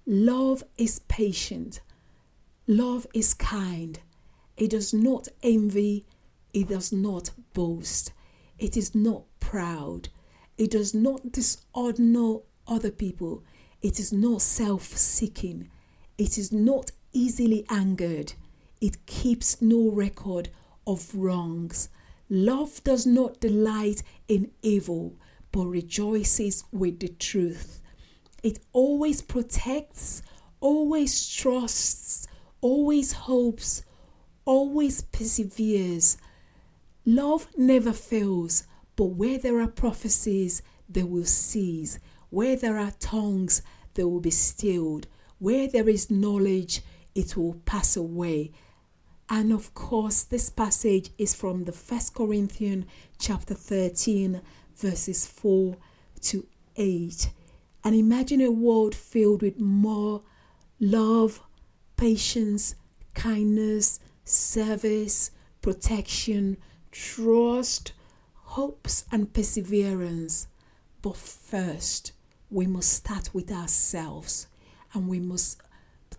Love 0.06 0.64
is 0.76 0.98
patient. 0.98 1.80
Love 2.66 3.06
is 3.14 3.34
kind. 3.34 4.00
It 4.56 4.70
does 4.70 4.92
not 4.92 5.28
envy. 5.44 6.04
It 6.52 6.68
does 6.68 6.92
not 6.92 7.30
boast. 7.54 8.12
It 8.58 8.76
is 8.76 8.94
not 8.96 9.22
proud. 9.38 10.08
It 10.58 10.72
does 10.72 10.92
not 10.92 11.30
dishonor 11.30 12.38
other 12.66 12.90
people. 12.90 13.44
It 13.80 14.00
is 14.00 14.12
not 14.12 14.42
self 14.42 14.96
seeking. 14.96 15.70
It 16.18 16.36
is 16.36 16.50
not 16.52 16.90
easily 17.12 17.64
angered. 17.68 18.34
It 18.80 19.06
keeps 19.06 19.62
no 19.62 19.88
record 19.88 20.48
of 20.84 21.14
wrongs. 21.14 21.88
Love 22.28 22.82
does 22.82 23.06
not 23.06 23.40
delight 23.40 24.02
in 24.26 24.50
evil, 24.62 25.14
but 25.52 25.66
rejoices 25.66 26.64
with 26.72 26.98
the 26.98 27.08
truth. 27.08 27.81
It 28.42 28.58
always 28.72 29.22
protects, 29.22 30.22
always 30.60 31.28
trusts, 31.28 32.26
always 32.60 33.12
hopes, 33.12 33.84
always 34.44 35.02
perseveres. 35.02 36.16
Love 37.04 37.46
never 37.56 37.92
fails, 37.92 38.64
but 38.96 39.04
where 39.04 39.38
there 39.38 39.60
are 39.60 39.68
prophecies, 39.68 40.62
they 40.88 41.02
will 41.02 41.24
cease. 41.24 41.98
Where 42.30 42.56
there 42.56 42.78
are 42.78 42.92
tongues, 42.98 43.62
they 43.94 44.04
will 44.04 44.20
be 44.20 44.30
stilled. 44.30 45.06
Where 45.38 45.68
there 45.68 45.88
is 45.88 46.10
knowledge, 46.10 46.82
it 47.14 47.36
will 47.36 47.54
pass 47.64 47.96
away. 47.96 48.52
And 49.28 49.52
of 49.52 49.72
course, 49.74 50.24
this 50.24 50.50
passage 50.50 51.10
is 51.16 51.34
from 51.34 51.64
the 51.64 51.72
First 51.72 52.14
Corinthians 52.14 52.86
chapter 53.18 53.54
13, 53.54 54.40
verses 54.76 55.26
4 55.26 55.76
to 56.22 56.46
8. 56.76 57.30
And 57.84 57.94
imagine 57.94 58.40
a 58.40 58.50
world 58.50 58.94
filled 58.94 59.42
with 59.42 59.58
more 59.58 60.22
love, 60.78 61.40
patience, 61.96 62.74
kindness, 63.14 64.00
service, 64.24 65.30
protection, 65.60 66.56
trust, 66.90 67.92
hopes, 68.34 69.04
and 69.10 69.32
perseverance. 69.32 70.48
But 71.00 71.16
first, 71.16 72.12
we 72.50 72.66
must 72.66 72.92
start 72.92 73.34
with 73.34 73.50
ourselves 73.50 74.46
and 74.92 75.08
we 75.08 75.18
must 75.18 75.60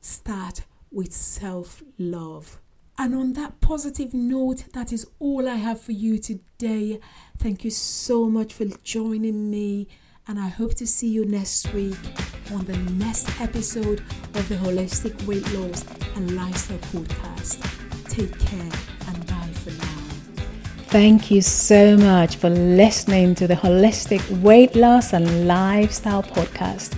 start 0.02 0.62
with 0.92 1.14
self 1.14 1.84
love. 1.98 2.60
And 2.98 3.16
on 3.16 3.34
that 3.34 3.60
positive 3.60 4.14
note, 4.14 4.66
that 4.74 4.94
is 4.94 5.08
all 5.20 5.50
I 5.50 5.56
have 5.56 5.82
for 5.82 5.94
you 5.94 6.20
today. 6.20 7.00
Thank 7.38 7.64
you 7.64 7.72
so 7.72 8.30
much 8.30 8.54
for 8.54 8.66
joining 8.84 9.50
me, 9.50 9.88
and 10.28 10.40
I 10.40 10.48
hope 10.48 10.74
to 10.76 10.88
see 10.88 11.10
you 11.10 11.26
next 11.26 11.74
week 11.74 11.98
on 12.54 12.66
the 12.66 12.78
next 12.94 13.42
episode 13.42 14.00
of 14.36 14.48
the 14.48 14.56
Holistic 14.56 15.22
Weight 15.26 15.46
Loss 15.54 15.86
and 16.16 16.36
Lifestyle 16.36 16.78
Podcast. 16.78 17.60
Take 18.10 18.38
care 18.40 18.72
and 19.08 19.28
bye 19.28 19.50
for 19.54 19.72
now. 19.72 20.46
Thank 20.88 21.30
you 21.30 21.42
so 21.42 21.98
much 21.98 22.38
for 22.38 22.50
listening 22.50 23.36
to 23.36 23.48
the 23.48 23.56
Holistic 23.56 24.22
Weight 24.42 24.76
Loss 24.76 25.14
and 25.14 25.48
Lifestyle 25.48 26.24
Podcast. 26.24 26.98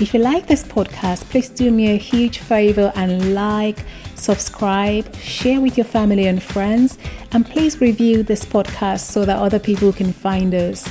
If 0.00 0.14
you 0.14 0.20
like 0.20 0.46
this 0.46 0.62
podcast, 0.62 1.24
please 1.24 1.50
do 1.50 1.70
me 1.70 1.90
a 1.90 1.98
huge 1.98 2.38
favor 2.38 2.90
and 2.96 3.34
like, 3.34 3.84
subscribe, 4.14 5.14
share 5.16 5.60
with 5.60 5.76
your 5.76 5.84
family 5.84 6.26
and 6.26 6.42
friends, 6.42 6.96
and 7.32 7.44
please 7.44 7.82
review 7.82 8.22
this 8.22 8.44
podcast 8.46 9.00
so 9.00 9.26
that 9.26 9.36
other 9.36 9.58
people 9.58 9.92
can 9.92 10.12
find 10.12 10.54
us. 10.54 10.88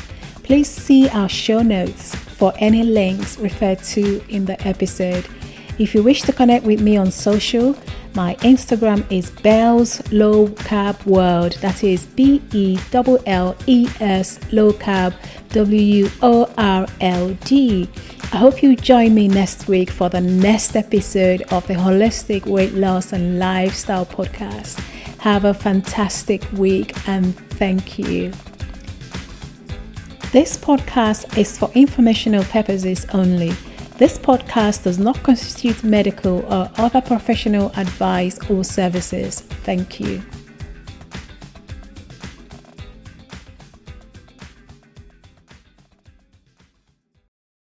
Please 0.52 0.70
see 0.70 1.08
our 1.08 1.30
show 1.30 1.62
notes 1.62 2.14
for 2.14 2.52
any 2.58 2.84
links 2.84 3.38
referred 3.38 3.82
to 3.84 4.22
in 4.28 4.44
the 4.44 4.62
episode. 4.68 5.26
If 5.80 5.96
you 5.96 6.04
wish 6.04 6.24
to 6.24 6.34
connect 6.34 6.66
with 6.66 6.82
me 6.82 6.98
on 6.98 7.10
social, 7.10 7.74
my 8.16 8.36
Instagram 8.42 9.10
is 9.10 9.32
Belles 9.32 10.02
Low 10.12 10.50
Carb 10.50 11.06
World. 11.06 11.54
That 11.62 11.86
is 11.86 12.06
B 12.06 12.42
E 12.52 12.78
L 12.92 13.18
L 13.26 13.56
E 13.66 13.88
S 14.02 14.42
Low 14.52 14.74
Carb 14.74 15.14
W 15.52 16.10
O 16.22 16.54
R 16.58 16.86
L 17.00 17.30
D. 17.46 17.88
I 18.34 18.36
hope 18.36 18.62
you 18.62 18.76
join 18.76 19.16
me 19.16 19.30
next 19.30 19.70
week 19.70 19.90
for 19.90 20.10
the 20.10 20.20
next 20.20 20.76
episode 20.76 21.44
of 21.44 21.66
the 21.68 21.76
Holistic 21.76 22.46
Weight 22.46 22.74
Loss 22.74 23.14
and 23.14 23.40
Lifestyle 23.40 24.06
Podcast. 24.06 24.80
Have 25.20 25.46
a 25.46 25.54
fantastic 25.54 26.44
week 26.52 27.08
and 27.08 27.38
thank 27.52 27.98
you. 27.98 28.34
This 30.32 30.56
podcast 30.56 31.38
is 31.38 31.58
for 31.58 31.70
informational 31.74 32.46
purposes 32.46 33.06
only. 33.13 33.50
This 33.98 34.17
podcast 34.17 34.86
does 34.86 34.98
not 34.98 35.22
constitute 35.24 35.84
medical 35.84 36.46
or 36.46 36.72
other 36.78 37.02
professional 37.02 37.70
advice 37.76 38.39
or 38.50 38.63
services. 38.63 39.41
Thank 39.41 40.00
you. 40.00 40.24